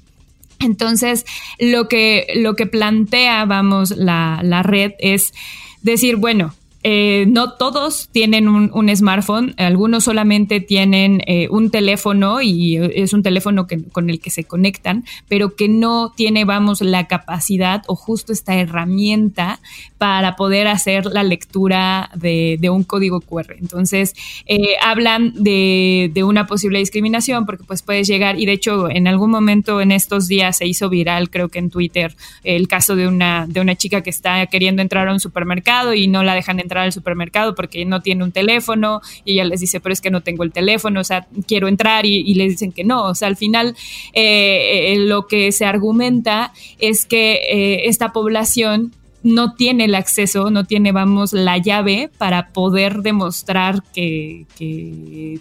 Entonces, 0.60 1.26
lo 1.60 1.88
que, 1.88 2.28
lo 2.36 2.56
que 2.56 2.68
plantea, 2.68 3.46
vamos, 3.46 3.92
la, 3.92 4.42
la 4.44 4.62
red 4.62 4.94
es 5.00 5.34
decir, 5.82 6.18
bueno, 6.18 6.54
eh, 6.90 7.26
no 7.28 7.52
todos 7.52 8.08
tienen 8.14 8.48
un, 8.48 8.96
smartphone, 8.96 9.54
algunos 9.58 10.06
solamente 10.06 10.62
tienen 10.62 11.22
eh, 11.28 11.50
un 11.50 11.70
teléfono 11.70 12.42
y 12.42 12.78
es 12.78 13.12
un 13.12 13.24
teléfono 13.24 13.68
con 13.92 14.10
el 14.10 14.22
que 14.22 14.30
se 14.30 14.46
conectan, 14.46 15.04
pero 15.28 15.58
que 15.58 15.68
no 15.68 16.14
tiene, 16.16 16.46
vamos, 16.46 16.80
la 16.80 17.06
capacidad 17.08 17.84
o 17.88 17.96
justo 17.98 18.32
esta 18.32 18.56
herramienta 18.56 19.60
para 19.98 20.38
poder 20.38 20.68
hacer 20.68 21.08
la 21.08 21.24
lectura 21.24 22.10
de, 22.16 22.58
un 22.72 22.86
código 22.86 23.20
QR. 23.20 23.58
Entonces, 23.60 24.14
eh, 24.46 24.76
hablan 24.82 25.34
de, 25.34 26.10
de, 26.14 26.24
una 26.24 26.48
posible 26.48 26.80
discriminación 26.80 27.46
porque 27.46 27.66
pues 27.66 27.82
puedes 27.82 28.08
llegar, 28.08 28.40
y 28.40 28.46
de 28.46 28.54
hecho 28.54 28.90
en 28.90 29.10
algún 29.10 29.30
momento 29.30 29.82
en 29.82 29.92
estos 29.92 30.30
días 30.30 30.56
se 30.56 30.66
hizo 30.66 30.88
viral, 30.88 31.30
creo 31.30 31.50
que 31.50 31.60
en 31.60 31.70
Twitter, 31.70 32.16
el 32.46 32.70
caso 32.70 32.96
de 32.96 33.10
una, 33.10 33.46
de 33.46 33.60
una 33.60 33.76
chica 33.76 34.04
que 34.04 34.10
está 34.10 34.46
queriendo 34.46 34.82
entrar 34.82 35.10
a 35.10 35.12
un 35.12 35.20
supermercado 35.20 35.94
y 35.94 36.08
no 36.08 36.24
la 36.24 36.34
dejan 36.34 36.62
entrar 36.62 36.77
al 36.84 36.94
supermercado 36.94 37.56
porque 37.56 37.86
no 37.86 38.02
tiene 38.02 38.24
un 38.24 38.32
teléfono 38.32 39.02
y 39.26 39.34
ella 39.34 39.46
les 39.46 39.60
dice, 39.60 39.80
pero 39.80 39.94
es 39.94 40.02
que 40.02 40.12
no 40.12 40.22
tengo 40.22 40.44
el 40.44 40.52
teléfono, 40.52 41.02
o 41.02 41.04
sea, 41.04 41.28
quiero 41.48 41.68
entrar 41.68 42.06
y, 42.06 42.18
y 42.18 42.34
les 42.36 42.52
dicen 42.52 42.72
que 42.72 42.84
no. 42.84 43.06
O 43.06 43.16
sea, 43.16 43.28
al 43.28 43.38
final 43.38 43.76
eh, 44.14 44.94
eh, 44.94 45.00
lo 45.00 45.28
que 45.28 45.52
se 45.52 45.66
argumenta 45.66 46.54
es 46.80 47.06
que 47.06 47.34
eh, 47.34 47.88
esta 47.88 48.12
población 48.12 48.94
no 49.24 49.56
tiene 49.56 49.86
el 49.86 49.96
acceso, 49.96 50.52
no 50.52 50.64
tiene, 50.64 50.92
vamos, 50.92 51.34
la 51.34 51.58
llave 51.58 52.10
para 52.18 52.50
poder 52.50 53.02
demostrar 53.02 53.84
que, 53.94 54.46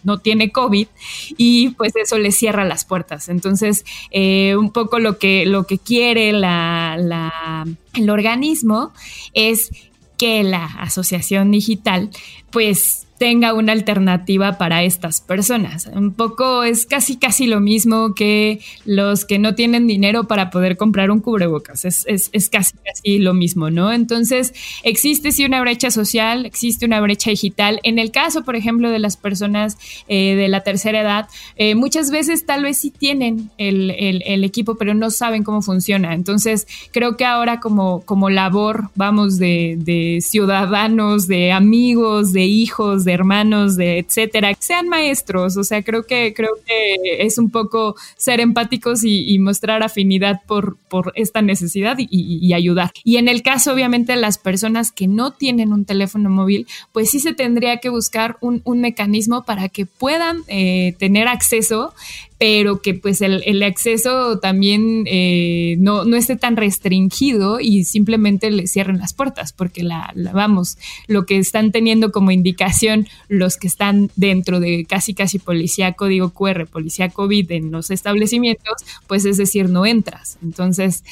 no 0.02 0.18
tiene 0.18 0.50
COVID 0.50 0.88
y 1.36 1.68
pues 1.70 1.92
eso 1.94 2.18
le 2.18 2.32
cierra 2.32 2.64
las 2.64 2.84
puertas. 2.84 3.28
Entonces, 3.28 3.84
un 4.12 4.72
poco 4.72 4.98
lo 4.98 5.18
que, 5.18 5.46
lo 5.46 5.64
que 5.64 5.78
quiere 5.78 6.32
la, 6.32 7.64
el 7.94 8.10
organismo 8.10 8.92
es 9.34 9.70
que 10.16 10.42
la 10.42 10.64
asociación 10.64 11.50
digital 11.50 12.10
pues 12.50 13.05
tenga 13.18 13.54
una 13.54 13.72
alternativa 13.72 14.58
para 14.58 14.82
estas 14.82 15.20
personas. 15.20 15.88
Un 15.92 16.12
poco 16.12 16.64
es 16.64 16.86
casi 16.86 17.16
casi 17.16 17.46
lo 17.46 17.60
mismo 17.60 18.14
que 18.14 18.60
los 18.84 19.24
que 19.24 19.38
no 19.38 19.54
tienen 19.54 19.86
dinero 19.86 20.24
para 20.24 20.50
poder 20.50 20.76
comprar 20.76 21.10
un 21.10 21.20
cubrebocas. 21.20 21.84
Es, 21.84 22.04
es, 22.06 22.28
es 22.32 22.50
casi 22.50 22.74
casi 22.84 23.18
lo 23.18 23.34
mismo, 23.34 23.70
¿no? 23.70 23.92
Entonces, 23.92 24.54
existe 24.82 25.32
sí 25.32 25.44
una 25.44 25.60
brecha 25.60 25.90
social, 25.90 26.46
existe 26.46 26.86
una 26.86 27.00
brecha 27.00 27.30
digital. 27.30 27.80
En 27.82 27.98
el 27.98 28.10
caso, 28.10 28.44
por 28.44 28.56
ejemplo, 28.56 28.90
de 28.90 28.98
las 28.98 29.16
personas 29.16 29.78
eh, 30.08 30.34
de 30.34 30.48
la 30.48 30.62
tercera 30.62 31.00
edad, 31.00 31.28
eh, 31.56 31.74
muchas 31.74 32.10
veces 32.10 32.44
tal 32.44 32.64
vez 32.64 32.78
sí 32.78 32.90
tienen 32.90 33.50
el, 33.58 33.90
el, 33.92 34.22
el, 34.26 34.44
equipo, 34.44 34.76
pero 34.76 34.94
no 34.94 35.10
saben 35.10 35.42
cómo 35.42 35.62
funciona. 35.62 36.14
Entonces, 36.14 36.66
creo 36.92 37.16
que 37.16 37.24
ahora 37.24 37.60
como, 37.60 38.02
como 38.02 38.30
labor, 38.30 38.90
vamos, 38.94 39.38
de, 39.38 39.76
de 39.78 40.18
ciudadanos, 40.20 41.26
de 41.26 41.52
amigos, 41.52 42.32
de 42.32 42.44
hijos, 42.44 43.05
de 43.06 43.12
hermanos, 43.14 43.76
de 43.76 43.98
etcétera, 43.98 44.52
sean 44.58 44.88
maestros. 44.90 45.56
O 45.56 45.64
sea, 45.64 45.82
creo 45.82 46.04
que, 46.04 46.34
creo 46.34 46.50
que 46.66 47.24
es 47.24 47.38
un 47.38 47.50
poco 47.50 47.96
ser 48.18 48.40
empáticos 48.40 49.02
y, 49.02 49.38
mostrar 49.38 49.82
afinidad 49.82 50.40
por, 50.46 50.76
por 50.88 51.12
esta 51.14 51.40
necesidad 51.40 51.96
y, 51.98 52.52
ayudar. 52.52 52.90
Y 53.04 53.16
en 53.16 53.28
el 53.28 53.42
caso, 53.42 53.72
obviamente, 53.72 54.12
de 54.12 54.20
las 54.20 54.36
personas 54.36 54.92
que 54.92 55.06
no 55.06 55.30
tienen 55.30 55.72
un 55.72 55.84
teléfono 55.84 56.28
móvil, 56.28 56.66
pues 56.92 57.10
sí 57.10 57.20
se 57.20 57.32
tendría 57.32 57.78
que 57.78 57.88
buscar 57.88 58.36
un, 58.40 58.60
un 58.64 58.80
mecanismo 58.80 59.44
para 59.44 59.68
que 59.68 59.86
puedan 59.86 60.42
eh, 60.48 60.94
tener 60.98 61.28
acceso 61.28 61.94
pero 62.38 62.82
que 62.82 62.94
pues 62.94 63.22
el, 63.22 63.62
acceso 63.62 64.38
también 64.38 65.04
eh, 65.06 65.76
no, 65.78 66.04
no, 66.04 66.16
esté 66.16 66.36
tan 66.36 66.56
restringido 66.56 67.60
y 67.60 67.84
simplemente 67.84 68.50
le 68.50 68.66
cierren 68.66 68.98
las 68.98 69.14
puertas, 69.14 69.52
porque 69.52 69.82
la, 69.82 70.12
vamos, 70.34 70.76
lo 71.06 71.24
que 71.24 71.38
están 71.38 71.72
teniendo 71.72 72.12
como 72.12 72.30
indicación 72.30 73.08
los 73.28 73.56
que 73.56 73.66
están 73.66 74.10
dentro 74.16 74.60
de 74.60 74.84
casi 74.84 75.14
casi 75.14 75.38
policía 75.38 75.92
código 75.92 76.30
QR, 76.30 76.66
policía 76.66 77.08
COVID 77.08 77.50
en 77.52 77.70
los 77.70 77.90
establecimientos, 77.90 78.74
pues 79.06 79.24
es 79.24 79.38
decir, 79.38 79.70
no 79.70 79.86
entras. 79.86 80.38
Entonces, 80.42 81.04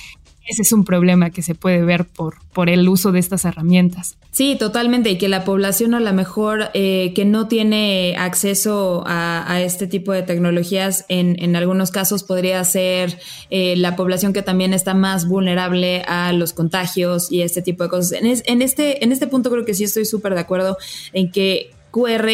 ese 0.47 0.63
es 0.63 0.73
un 0.73 0.85
problema 0.85 1.31
que 1.31 1.43
se 1.43 1.55
puede 1.55 1.83
ver 1.85 2.05
por, 2.05 2.37
por 2.53 2.69
el 2.69 2.89
uso 2.89 3.13
de 3.13 3.19
estas 3.19 3.45
herramientas. 3.45 4.17
Sí, 4.31 4.57
totalmente, 4.59 5.11
y 5.11 5.19
que 5.19 5.29
la 5.29 5.45
población 5.45 5.95
a 5.95 6.01
lo 6.01 6.13
mejor 6.13 6.71
eh, 6.75 7.13
que 7.15 7.25
no 7.25 7.49
tiene 7.49 8.17
acceso 8.19 9.05
a, 9.07 9.61
este 9.61 9.87
tipo 9.87 10.13
de 10.13 10.23
tecnologías, 10.23 11.07
en, 11.09 11.37
en 11.43 11.57
algunos 11.57 11.91
casos 11.91 12.25
podría 12.25 12.63
ser 12.65 13.19
eh, 13.51 13.77
la 13.77 13.97
población 13.97 14.33
que 14.33 14.43
también 14.43 14.75
está 14.75 14.95
más 14.95 15.27
vulnerable 15.27 16.03
a 16.07 16.33
los 16.33 16.53
contagios 16.53 17.31
y 17.31 17.43
este 17.43 17.63
tipo 17.63 17.85
de 17.85 17.91
cosas. 17.91 18.13
En, 18.13 18.27
en 18.27 18.63
este, 18.63 19.05
en 19.05 19.13
este 19.13 19.27
punto 19.27 19.51
creo 19.51 19.65
que 19.65 19.75
sí 19.75 19.85
estoy 19.85 20.05
súper 20.05 20.35
de 20.35 20.41
acuerdo 20.41 20.77
en 21.13 21.31
que 21.31 21.71
QR 21.91 22.29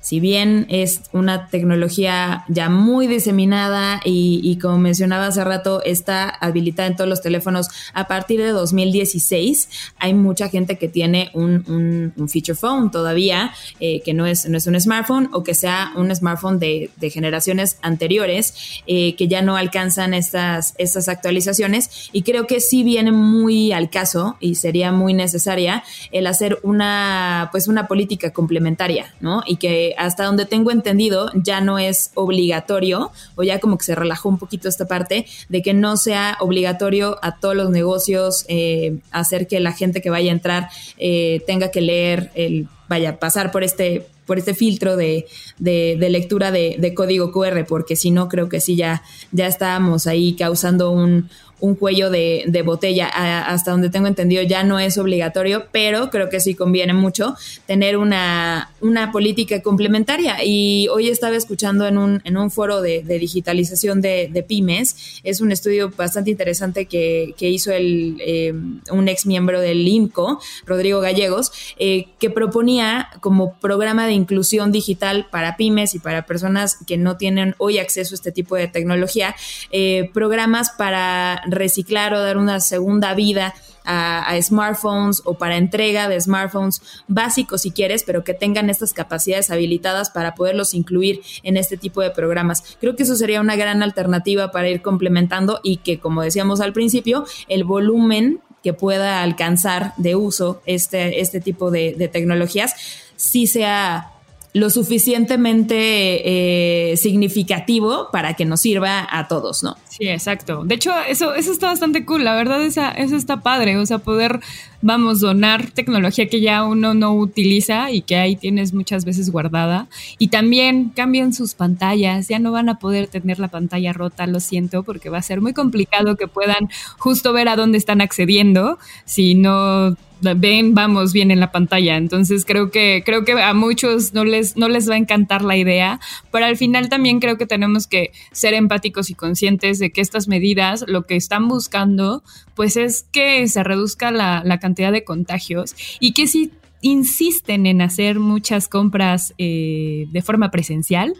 si 0.00 0.18
bien 0.18 0.66
es 0.70 1.02
una 1.12 1.48
tecnología 1.48 2.44
ya 2.48 2.70
muy 2.70 3.06
diseminada 3.06 4.00
y, 4.04 4.58
como 4.60 4.78
mencionaba 4.78 5.26
hace 5.26 5.44
rato, 5.44 5.82
está 5.84 6.28
habilitada 6.28 6.88
en 6.88 6.96
todos 6.96 7.08
los 7.08 7.20
teléfonos 7.20 7.68
a 7.92 8.08
partir 8.08 8.40
de 8.40 8.48
2016, 8.48 9.68
hay 9.98 10.14
mucha 10.14 10.48
gente 10.48 10.78
que 10.78 10.88
tiene 10.88 11.30
un, 11.34 12.12
feature 12.28 12.54
phone 12.54 12.90
todavía, 12.90 13.52
eh, 13.78 14.00
que 14.00 14.14
no 14.14 14.26
es, 14.26 14.48
no 14.48 14.56
es 14.56 14.66
un 14.66 14.80
smartphone 14.80 15.28
o 15.32 15.42
que 15.42 15.54
sea 15.54 15.92
un 15.96 16.14
smartphone 16.14 16.58
de, 16.58 16.90
generaciones 17.10 17.78
anteriores, 17.82 18.82
eh, 18.86 19.16
que 19.16 19.26
ya 19.26 19.42
no 19.42 19.56
alcanzan 19.56 20.14
estas, 20.14 20.74
estas 20.78 21.08
actualizaciones. 21.08 22.08
Y 22.12 22.22
creo 22.22 22.46
que 22.46 22.60
sí 22.60 22.84
viene 22.84 23.12
muy 23.12 23.72
al 23.72 23.90
caso 23.90 24.36
y 24.40 24.54
sería 24.54 24.92
muy 24.92 25.12
necesaria 25.12 25.82
el 26.12 26.26
hacer 26.26 26.58
una, 26.62 27.48
pues 27.52 27.68
una 27.68 27.88
política 27.88 28.32
complementaria, 28.32 29.14
¿no? 29.20 29.42
Y 29.46 29.56
que 29.56 29.89
hasta 29.96 30.24
donde 30.24 30.46
tengo 30.46 30.70
entendido 30.70 31.30
ya 31.34 31.60
no 31.60 31.78
es 31.78 32.10
obligatorio 32.14 33.10
o 33.34 33.42
ya 33.42 33.58
como 33.60 33.78
que 33.78 33.84
se 33.84 33.94
relajó 33.94 34.28
un 34.28 34.38
poquito 34.38 34.68
esta 34.68 34.86
parte 34.86 35.26
de 35.48 35.62
que 35.62 35.74
no 35.74 35.96
sea 35.96 36.36
obligatorio 36.40 37.18
a 37.22 37.36
todos 37.36 37.56
los 37.56 37.70
negocios 37.70 38.44
eh, 38.48 38.98
hacer 39.10 39.46
que 39.46 39.60
la 39.60 39.72
gente 39.72 40.00
que 40.00 40.10
vaya 40.10 40.30
a 40.30 40.34
entrar 40.34 40.68
eh, 40.98 41.42
tenga 41.46 41.70
que 41.70 41.80
leer 41.80 42.30
el 42.34 42.68
vaya 42.88 43.20
pasar 43.20 43.52
por 43.52 43.62
este 43.62 44.08
por 44.30 44.38
este 44.38 44.54
filtro 44.54 44.96
de, 44.96 45.26
lectura 45.58 46.52
de, 46.52 46.76
de, 46.78 46.94
código 46.94 47.32
QR, 47.32 47.66
porque 47.66 47.96
si 47.96 48.12
no, 48.12 48.28
creo 48.28 48.48
que 48.48 48.60
sí 48.60 48.76
ya, 48.76 49.02
ya 49.32 49.48
estábamos 49.48 50.06
ahí 50.06 50.34
causando 50.34 50.92
un, 50.92 51.28
un 51.60 51.74
cuello 51.74 52.10
de, 52.10 52.44
de 52.46 52.62
botella. 52.62 53.08
hasta 53.08 53.70
donde 53.70 53.90
tengo 53.90 54.06
entendido 54.06 54.42
ya 54.42 54.64
no 54.64 54.78
es 54.78 54.98
obligatorio, 54.98 55.66
pero 55.70 56.10
creo 56.10 56.28
que 56.28 56.40
sí 56.40 56.54
conviene 56.54 56.92
mucho 56.92 57.34
tener 57.66 57.96
una, 57.96 58.70
una 58.80 59.12
política 59.12 59.62
complementaria. 59.62 60.38
Y 60.44 60.88
hoy 60.88 61.08
estaba 61.08 61.36
escuchando 61.36 61.86
en 61.86 61.98
un, 61.98 62.20
en 62.24 62.36
un 62.36 62.50
foro 62.50 62.80
de, 62.80 63.02
de 63.02 63.18
digitalización 63.18 64.00
de, 64.00 64.28
de, 64.32 64.42
pymes, 64.42 65.20
es 65.22 65.40
un 65.40 65.52
estudio 65.52 65.90
bastante 65.90 66.30
interesante 66.30 66.86
que, 66.86 67.34
que 67.36 67.48
hizo 67.48 67.72
el, 67.72 68.16
eh, 68.20 68.54
un 68.90 69.08
ex 69.08 69.26
miembro 69.26 69.60
del 69.60 69.86
INCO, 69.86 70.40
Rodrigo 70.64 71.00
Gallegos, 71.00 71.52
eh, 71.78 72.06
que 72.18 72.30
proponía 72.30 73.10
como 73.20 73.54
programa 73.58 74.06
de 74.06 74.14
inclusión 74.20 74.72
digital 74.72 75.26
para 75.30 75.56
pymes 75.56 75.94
y 75.94 75.98
para 75.98 76.26
personas 76.26 76.78
que 76.86 76.96
no 76.96 77.16
tienen 77.16 77.54
hoy 77.58 77.78
acceso 77.78 78.14
a 78.14 78.16
este 78.16 78.32
tipo 78.32 78.56
de 78.56 78.68
tecnología, 78.68 79.34
eh, 79.70 80.10
programas 80.14 80.70
para 80.70 81.42
reciclar 81.48 82.14
o 82.14 82.20
dar 82.20 82.36
una 82.36 82.60
segunda 82.60 83.14
vida 83.14 83.54
a, 83.84 84.40
smartphones 84.40 85.22
o 85.24 85.34
para 85.34 85.56
entrega 85.56 86.08
de 86.08 86.20
smartphones 86.20 86.82
básicos 87.08 87.62
si 87.62 87.70
quieres, 87.70 88.04
pero 88.04 88.24
que 88.24 88.34
tengan 88.34 88.70
estas 88.70 88.92
capacidades 88.92 89.50
habilitadas 89.50 90.10
para 90.10 90.34
poderlos 90.34 90.74
incluir 90.74 91.22
en 91.42 91.56
este 91.56 91.76
tipo 91.76 92.00
de 92.00 92.10
programas. 92.10 92.76
Creo 92.80 92.96
que 92.96 93.02
eso 93.02 93.16
sería 93.16 93.40
una 93.40 93.56
gran 93.56 93.82
alternativa 93.82 94.50
para 94.50 94.68
ir 94.68 94.82
complementando 94.82 95.60
y 95.62 95.78
que, 95.78 95.98
como 95.98 96.22
decíamos 96.22 96.60
al 96.60 96.72
principio, 96.72 97.24
el 97.48 97.64
volumen 97.64 98.40
que 98.62 98.74
pueda 98.74 99.22
alcanzar 99.22 99.94
de 99.96 100.16
uso 100.16 100.60
este, 100.66 101.20
este 101.20 101.40
tipo 101.40 101.70
de, 101.70 101.94
de 101.96 102.08
tecnologías 102.08 102.74
sí 103.20 103.46
sea 103.46 104.12
lo 104.52 104.68
suficientemente 104.68 106.90
eh, 106.90 106.96
significativo 106.96 108.08
para 108.10 108.34
que 108.34 108.44
nos 108.44 108.62
sirva 108.62 109.06
a 109.08 109.28
todos, 109.28 109.62
¿no? 109.62 109.76
Sí, 109.88 110.08
exacto. 110.08 110.64
De 110.64 110.74
hecho, 110.74 110.90
eso, 111.08 111.34
eso 111.34 111.52
está 111.52 111.68
bastante 111.68 112.04
cool. 112.04 112.24
La 112.24 112.34
verdad, 112.34 112.60
esa, 112.62 112.90
eso 112.90 113.14
está 113.14 113.42
padre. 113.42 113.76
O 113.76 113.86
sea, 113.86 113.98
poder, 113.98 114.40
vamos, 114.82 115.20
donar 115.20 115.70
tecnología 115.70 116.28
que 116.28 116.40
ya 116.40 116.64
uno 116.64 116.94
no 116.94 117.14
utiliza 117.14 117.92
y 117.92 118.02
que 118.02 118.16
ahí 118.16 118.34
tienes 118.34 118.72
muchas 118.72 119.04
veces 119.04 119.30
guardada. 119.30 119.86
Y 120.18 120.28
también 120.28 120.88
cambian 120.88 121.32
sus 121.32 121.54
pantallas. 121.54 122.26
Ya 122.26 122.40
no 122.40 122.50
van 122.50 122.70
a 122.70 122.80
poder 122.80 123.06
tener 123.06 123.38
la 123.38 123.48
pantalla 123.48 123.92
rota, 123.92 124.26
lo 124.26 124.40
siento, 124.40 124.82
porque 124.82 125.10
va 125.10 125.18
a 125.18 125.22
ser 125.22 125.40
muy 125.40 125.52
complicado 125.52 126.16
que 126.16 126.26
puedan 126.26 126.70
justo 126.98 127.32
ver 127.32 127.48
a 127.48 127.54
dónde 127.54 127.78
están 127.78 128.00
accediendo 128.00 128.78
si 129.04 129.36
no 129.36 129.96
ven, 130.20 130.74
vamos 130.74 131.12
bien 131.12 131.30
en 131.30 131.40
la 131.40 131.52
pantalla. 131.52 131.96
Entonces 131.96 132.44
creo 132.44 132.70
que, 132.70 133.02
creo 133.04 133.24
que 133.24 133.32
a 133.32 133.54
muchos 133.54 134.14
no 134.14 134.24
les, 134.24 134.56
no 134.56 134.68
les 134.68 134.88
va 134.88 134.94
a 134.94 134.98
encantar 134.98 135.42
la 135.42 135.56
idea, 135.56 136.00
pero 136.30 136.46
al 136.46 136.56
final 136.56 136.88
también 136.88 137.20
creo 137.20 137.38
que 137.38 137.46
tenemos 137.46 137.86
que 137.86 138.12
ser 138.32 138.54
empáticos 138.54 139.10
y 139.10 139.14
conscientes 139.14 139.78
de 139.78 139.90
que 139.90 140.00
estas 140.00 140.28
medidas 140.28 140.84
lo 140.86 141.02
que 141.02 141.16
están 141.16 141.48
buscando, 141.48 142.22
pues 142.54 142.76
es 142.76 143.06
que 143.12 143.46
se 143.48 143.62
reduzca 143.62 144.10
la, 144.10 144.42
la 144.44 144.58
cantidad 144.58 144.92
de 144.92 145.04
contagios 145.04 145.74
y 146.00 146.12
que 146.12 146.26
si 146.26 146.50
insisten 146.82 147.66
en 147.66 147.82
hacer 147.82 148.18
muchas 148.20 148.68
compras 148.68 149.34
eh, 149.38 150.06
de 150.10 150.22
forma 150.22 150.50
presencial, 150.50 151.12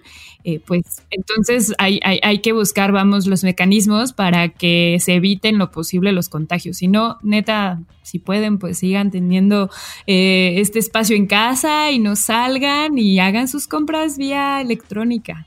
eh, 0.45 0.61
pues 0.65 0.83
entonces 1.11 1.75
hay, 1.79 2.01
hay, 2.03 2.39
que 2.41 2.53
buscar, 2.53 2.93
vamos, 2.93 3.27
los 3.27 3.45
mecanismos 3.45 4.13
para 4.13 4.49
que 4.49 4.99
se 5.01 5.15
eviten 5.15 5.59
lo 5.59 5.71
posible 5.71 6.13
los 6.13 6.29
contagios. 6.29 6.79
Si 6.79 6.89
no, 6.89 7.19
neta, 7.23 7.81
si 8.03 8.19
pueden, 8.19 8.59
pues 8.59 8.79
sigan 8.79 9.11
teniendo 9.11 9.71
eh, 10.07 10.55
este 10.57 10.79
espacio 10.79 11.17
en 11.17 11.27
casa 11.27 11.91
y 11.91 11.99
no 11.99 12.17
salgan 12.17 12.99
y 12.99 13.19
hagan 13.21 13.49
sus 13.49 13.67
compras 13.67 14.17
vía 14.19 14.61
electrónica. 14.61 15.47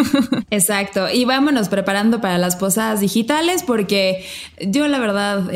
Exacto. 0.50 1.08
Y 1.10 1.24
vámonos 1.24 1.68
preparando 1.68 2.20
para 2.20 2.38
las 2.38 2.56
posadas 2.56 3.00
digitales 3.00 3.62
porque 3.62 4.24
yo 4.60 4.88
la 4.88 4.98
verdad 4.98 5.50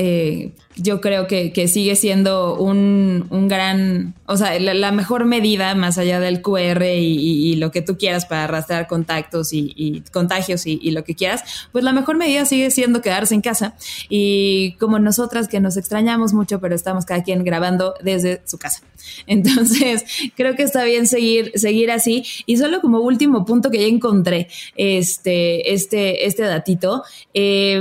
yo 0.79 1.01
creo 1.01 1.27
que, 1.27 1.68
sigue 1.68 1.96
siendo 1.96 2.57
un, 2.57 3.27
gran, 3.48 4.14
o 4.27 4.37
sea, 4.37 4.59
la, 4.59 4.92
mejor 4.92 5.24
medida 5.24 5.74
más 5.74 5.98
allá 5.98 6.20
del 6.20 6.40
QR 6.40 6.85
y, 6.85 7.57
lo 7.57 7.70
que 7.70 7.83
tú 7.83 7.98
quieras 7.98 8.27
para 8.27 8.44
arrastrar 8.44 8.77
contactos 8.86 9.52
y, 9.52 10.02
contagios 10.12 10.66
y, 10.66 10.90
lo 10.90 11.04
que 11.04 11.14
quieras, 11.14 11.42
pues 11.72 11.84
la 11.84 11.92
mejor 11.92 12.16
medida 12.16 12.44
sigue 12.44 12.70
siendo 12.70 13.02
quedarse 13.02 13.34
en 13.34 13.40
casa 13.40 13.74
y 14.08 14.72
como 14.78 14.98
nosotras 14.98 15.48
que 15.48 15.60
nos 15.60 15.76
extrañamos 15.76 16.32
mucho, 16.32 16.60
pero 16.60 16.74
estamos 16.74 17.04
cada 17.04 17.22
quien 17.22 17.44
grabando 17.44 17.94
desde 18.02 18.40
su 18.44 18.58
casa. 18.58 18.82
Entonces, 19.26 20.04
creo 20.36 20.54
que 20.54 20.62
está 20.62 20.84
bien 20.84 21.06
seguir, 21.06 21.52
seguir 21.54 21.90
así. 21.90 22.24
Y 22.46 22.56
solo 22.56 22.80
como 22.80 23.00
último 23.00 23.44
punto 23.44 23.70
que 23.70 23.80
ya 23.80 23.86
encontré, 23.86 24.48
este, 24.76 25.72
este, 25.72 26.26
este 26.26 26.42
datito, 26.42 27.02
eh, 27.34 27.80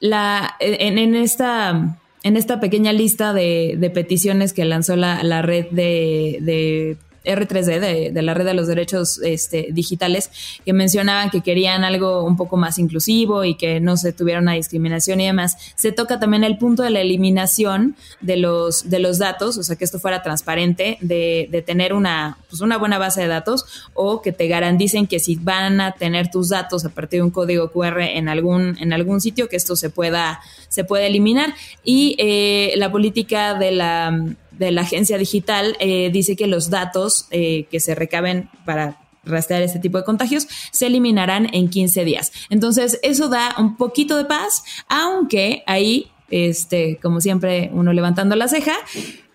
la, 0.00 0.56
en 0.60 1.14
esta 1.14 1.98
en 2.24 2.38
esta 2.38 2.58
pequeña 2.58 2.92
lista 2.92 3.32
de, 3.34 3.90
peticiones 3.94 4.54
que 4.54 4.64
lanzó 4.64 4.96
la, 4.96 5.42
red 5.42 5.66
de, 5.70 6.96
R3D, 7.24 8.12
de, 8.12 8.22
la 8.22 8.34
Red 8.34 8.46
de 8.46 8.54
los 8.54 8.66
Derechos 8.66 9.20
este, 9.22 9.68
Digitales, 9.72 10.30
que 10.64 10.72
mencionaban 10.72 11.30
que 11.30 11.40
querían 11.40 11.84
algo 11.84 12.24
un 12.24 12.36
poco 12.36 12.56
más 12.56 12.78
inclusivo 12.78 13.44
y 13.44 13.56
que 13.56 13.80
no 13.80 13.96
se 13.96 14.12
tuviera 14.12 14.40
una 14.40 14.52
discriminación 14.52 15.20
y 15.20 15.26
demás. 15.26 15.56
Se 15.76 15.92
toca 15.92 16.20
también 16.20 16.44
el 16.44 16.58
punto 16.58 16.82
de 16.82 16.90
la 16.90 17.00
eliminación 17.00 17.96
de 18.20 18.36
los, 18.36 18.90
de 18.90 18.98
los 18.98 19.18
datos, 19.18 19.56
o 19.58 19.62
sea, 19.62 19.76
que 19.76 19.84
esto 19.84 19.98
fuera 19.98 20.22
transparente, 20.22 20.98
de, 21.00 21.48
de 21.50 21.62
tener 21.62 21.94
una, 21.94 22.38
pues 22.48 22.60
una 22.60 22.78
buena 22.78 22.98
base 22.98 23.20
de 23.22 23.28
datos 23.28 23.64
o 23.94 24.22
que 24.22 24.32
te 24.32 24.48
garanticen 24.48 25.06
que 25.06 25.18
si 25.18 25.36
van 25.36 25.80
a 25.80 25.92
tener 25.92 26.30
tus 26.30 26.50
datos 26.50 26.84
a 26.84 26.90
partir 26.90 27.20
de 27.20 27.24
un 27.24 27.30
código 27.30 27.70
QR 27.70 28.00
en 28.00 28.28
algún, 28.28 28.76
en 28.80 28.92
algún 28.92 29.20
sitio, 29.20 29.48
que 29.48 29.56
esto 29.56 29.76
se 29.76 29.90
pueda, 29.90 30.40
se 30.68 30.84
pueda 30.84 31.06
eliminar. 31.06 31.54
Y 31.82 32.16
eh, 32.18 32.74
la 32.76 32.90
política 32.90 33.54
de 33.54 33.72
la, 33.72 34.34
de 34.58 34.70
la 34.70 34.82
agencia 34.82 35.18
digital 35.18 35.76
eh, 35.80 36.10
dice 36.12 36.36
que 36.36 36.46
los 36.46 36.70
datos 36.70 37.26
eh, 37.30 37.66
que 37.70 37.80
se 37.80 37.94
recaben 37.94 38.50
para 38.64 39.00
rastrear 39.24 39.62
este 39.62 39.78
tipo 39.78 39.98
de 39.98 40.04
contagios 40.04 40.46
se 40.70 40.86
eliminarán 40.86 41.48
en 41.52 41.68
15 41.68 42.04
días. 42.04 42.32
Entonces, 42.50 42.98
eso 43.02 43.28
da 43.28 43.54
un 43.58 43.76
poquito 43.76 44.16
de 44.16 44.24
paz, 44.24 44.62
aunque 44.88 45.62
ahí, 45.66 46.10
este, 46.30 46.98
como 47.02 47.20
siempre, 47.20 47.70
uno 47.72 47.92
levantando 47.92 48.36
la 48.36 48.48
ceja, 48.48 48.74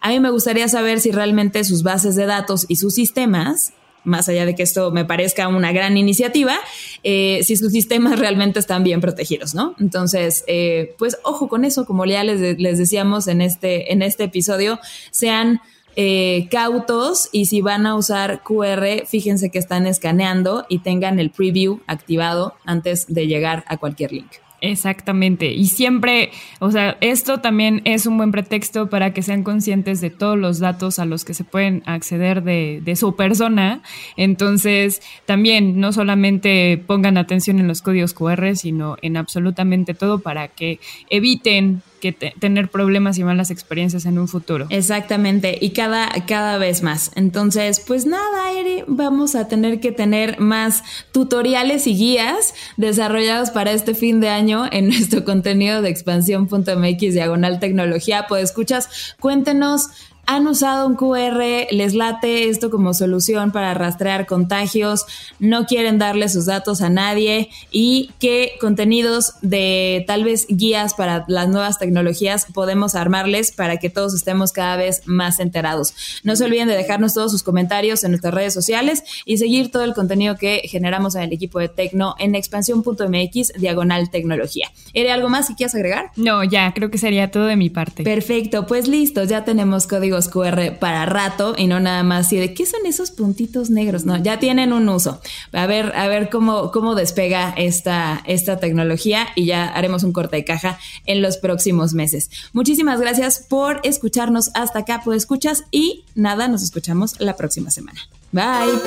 a 0.01 0.10
mí 0.10 0.19
me 0.19 0.29
gustaría 0.29 0.67
saber 0.67 0.99
si 0.99 1.12
realmente 1.12 1.63
sus 1.63 1.84
bases 1.84 2.15
de 2.15 2.25
datos 2.25 2.65
y 2.69 2.77
sus 2.77 2.93
sistemas 2.93 3.73
más 4.03 4.29
allá 4.29 4.45
de 4.45 4.55
que 4.55 4.63
esto 4.63 4.91
me 4.91 5.05
parezca 5.05 5.47
una 5.47 5.71
gran 5.71 5.97
iniciativa, 5.97 6.57
eh, 7.03 7.41
si 7.43 7.55
sus 7.55 7.71
sistemas 7.71 8.19
realmente 8.19 8.59
están 8.59 8.83
bien 8.83 9.01
protegidos, 9.01 9.53
¿no? 9.55 9.75
Entonces, 9.79 10.43
eh, 10.47 10.95
pues 10.97 11.17
ojo 11.23 11.47
con 11.47 11.65
eso, 11.65 11.85
como 11.85 12.05
ya 12.05 12.23
les, 12.23 12.59
les, 12.59 12.77
decíamos 12.77 13.27
en 13.27 13.41
este, 13.41 13.91
en 13.93 14.01
este 14.01 14.25
episodio, 14.25 14.79
sean 15.12 15.62
eh, 15.95 16.47
cautos 16.49 17.29
y 17.31 17.45
si 17.45 17.62
van 17.62 17.85
a 17.85 17.95
usar 17.95 18.41
QR, 18.43 19.05
fíjense 19.05 19.49
que 19.49 19.59
están 19.59 19.88
escaneando 19.88 20.65
y 20.69 20.79
tengan 20.79 21.19
el 21.19 21.29
preview 21.29 21.81
activado 21.88 22.55
antes 22.65 23.05
de 23.07 23.27
llegar 23.27 23.65
a 23.67 23.77
cualquier 23.77 24.13
link. 24.13 24.31
Exactamente. 24.61 25.53
Y 25.53 25.65
siempre, 25.67 26.31
o 26.59 26.71
sea, 26.71 26.97
esto 27.01 27.39
también 27.39 27.81
es 27.85 28.05
un 28.05 28.17
buen 28.17 28.31
pretexto 28.31 28.89
para 28.89 29.13
que 29.13 29.21
sean 29.21 29.43
conscientes 29.43 30.01
de 30.01 30.09
todos 30.09 30.37
los 30.37 30.59
datos 30.59 30.99
a 30.99 31.05
los 31.05 31.23
que 31.23 31.33
se 31.33 31.43
pueden 31.43 31.81
acceder 31.85 32.43
de, 32.43 32.81
de 32.83 32.95
su 32.95 33.15
persona. 33.15 33.81
Entonces, 34.17 35.01
también 35.25 35.79
no 35.79 35.93
solamente 35.93 36.81
pongan 36.85 37.17
atención 37.17 37.59
en 37.59 37.67
los 37.67 37.81
códigos 37.81 38.13
QR, 38.13 38.55
sino 38.55 38.97
en 39.01 39.17
absolutamente 39.17 39.93
todo 39.93 40.19
para 40.19 40.49
que 40.49 40.79
eviten 41.09 41.81
que 41.99 42.12
tener 42.12 42.69
problemas 42.69 43.17
y 43.17 43.23
malas 43.23 43.51
experiencias 43.51 44.05
en 44.05 44.17
un 44.17 44.27
futuro. 44.27 44.67
Exactamente, 44.69 45.57
y 45.59 45.71
cada, 45.71 46.09
cada 46.27 46.57
vez 46.57 46.83
más. 46.83 47.12
Entonces, 47.15 47.79
pues 47.85 48.05
nada, 48.05 48.51
Eri, 48.51 48.83
vamos 48.88 49.35
a 49.35 49.47
tener 49.47 49.79
que 49.79 49.91
tener 49.91 50.39
más 50.39 50.83
tutoriales 51.12 51.88
y 51.88 51.95
guías 51.95 52.53
desarrollados 52.77 53.51
para 53.51 53.71
este 53.71 53.93
fin 53.93 54.19
de 54.19 54.29
año 54.29 54.65
en 54.71 54.88
nuestro 54.89 55.23
contenido 55.23 55.81
de 55.81 55.89
expansión.mx 55.89 57.13
diagonal 57.13 57.59
tecnología. 57.59 58.25
Pues 58.27 58.45
escuchas, 58.45 59.15
cuéntenos 59.19 59.89
han 60.29 60.45
usado 60.45 60.85
un 60.85 60.95
QR, 60.95 61.41
les 61.71 61.95
late 61.95 62.49
esto 62.49 62.69
como 62.69 62.93
solución 62.93 63.51
para 63.51 63.73
rastrear 63.73 64.27
contagios, 64.27 65.07
no 65.39 65.65
quieren 65.65 65.97
darle 65.97 66.29
sus 66.29 66.45
datos 66.45 66.83
a 66.83 66.89
nadie 66.91 67.49
y 67.71 68.11
qué 68.19 68.51
contenidos 68.61 69.33
de 69.41 70.03
tal 70.05 70.23
vez 70.23 70.45
guías 70.47 70.93
para 70.93 71.25
las 71.27 71.49
nuevas 71.49 71.79
tecnologías 71.79 72.45
podemos 72.53 72.93
armarles 72.93 73.51
para 73.51 73.77
que 73.77 73.89
todos 73.89 74.13
estemos 74.13 74.51
cada 74.51 74.75
vez 74.75 75.01
más 75.05 75.39
enterados. 75.39 75.95
No 76.23 76.35
se 76.35 76.45
olviden 76.45 76.67
de 76.67 76.77
dejarnos 76.77 77.15
todos 77.15 77.31
sus 77.31 77.41
comentarios 77.41 78.03
en 78.03 78.11
nuestras 78.11 78.35
redes 78.35 78.53
sociales 78.53 79.01
y 79.25 79.39
seguir 79.39 79.71
todo 79.71 79.83
el 79.83 79.95
contenido 79.95 80.35
que 80.35 80.61
generamos 80.65 81.15
en 81.15 81.23
el 81.23 81.33
equipo 81.33 81.57
de 81.57 81.69
Tecno 81.69 82.13
en 82.19 82.35
expansión.mx 82.35 83.53
diagonal 83.57 84.11
tecnología. 84.11 84.69
¿Eres 84.93 85.11
algo 85.11 85.29
más 85.29 85.47
que 85.47 85.55
quieras 85.55 85.73
agregar? 85.73 86.11
No, 86.17 86.43
ya, 86.43 86.71
creo 86.75 86.91
que 86.91 86.99
sería 86.99 87.31
todo 87.31 87.45
de 87.45 87.55
mi 87.55 87.71
parte. 87.71 88.03
Perfecto, 88.03 88.67
pues 88.67 88.87
listo, 88.87 89.23
ya 89.23 89.43
tenemos 89.43 89.87
código 89.87 90.18
QR 90.27 90.77
para 90.79 91.05
rato 91.05 91.55
y 91.58 91.67
no 91.67 91.79
nada 91.79 92.03
más 92.03 92.27
así 92.27 92.38
de 92.38 92.53
qué 92.53 92.65
son 92.65 92.86
esos 92.86 93.12
puntitos 93.12 93.69
negros. 93.69 94.05
No, 94.05 94.17
ya 94.17 94.39
tienen 94.39 94.73
un 94.73 94.89
uso. 94.89 95.21
A 95.53 95.65
ver, 95.65 95.95
a 95.95 96.08
ver 96.08 96.29
cómo, 96.29 96.71
cómo 96.71 96.95
despega 96.95 97.53
esta, 97.55 98.21
esta 98.25 98.60
tecnología 98.60 99.27
y 99.36 99.45
ya 99.45 99.67
haremos 99.67 100.03
un 100.03 100.12
corte 100.12 100.36
de 100.36 100.43
caja 100.43 100.79
en 101.05 101.21
los 101.21 101.38
próximos 101.38 101.93
meses. 101.93 102.29
Muchísimas 102.53 102.99
gracias 102.99 103.45
por 103.47 103.79
escucharnos 103.84 104.51
hasta 104.53 104.79
acá, 104.79 105.01
pues 105.03 105.17
escuchas 105.19 105.63
y 105.71 106.03
nada, 106.15 106.47
nos 106.47 106.63
escuchamos 106.63 107.19
la 107.19 107.36
próxima 107.36 107.71
semana. 107.71 108.01
Bye. 108.32 108.79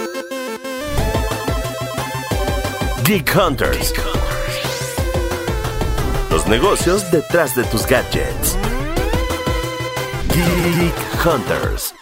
Geek 3.05 3.35
Hunters. 3.37 3.93
Los 6.31 6.47
negocios 6.47 7.11
detrás 7.11 7.55
de 7.55 7.65
tus 7.65 7.87
gadgets. 7.87 8.57
Geek 10.33 10.95
Hunters. 11.25 12.02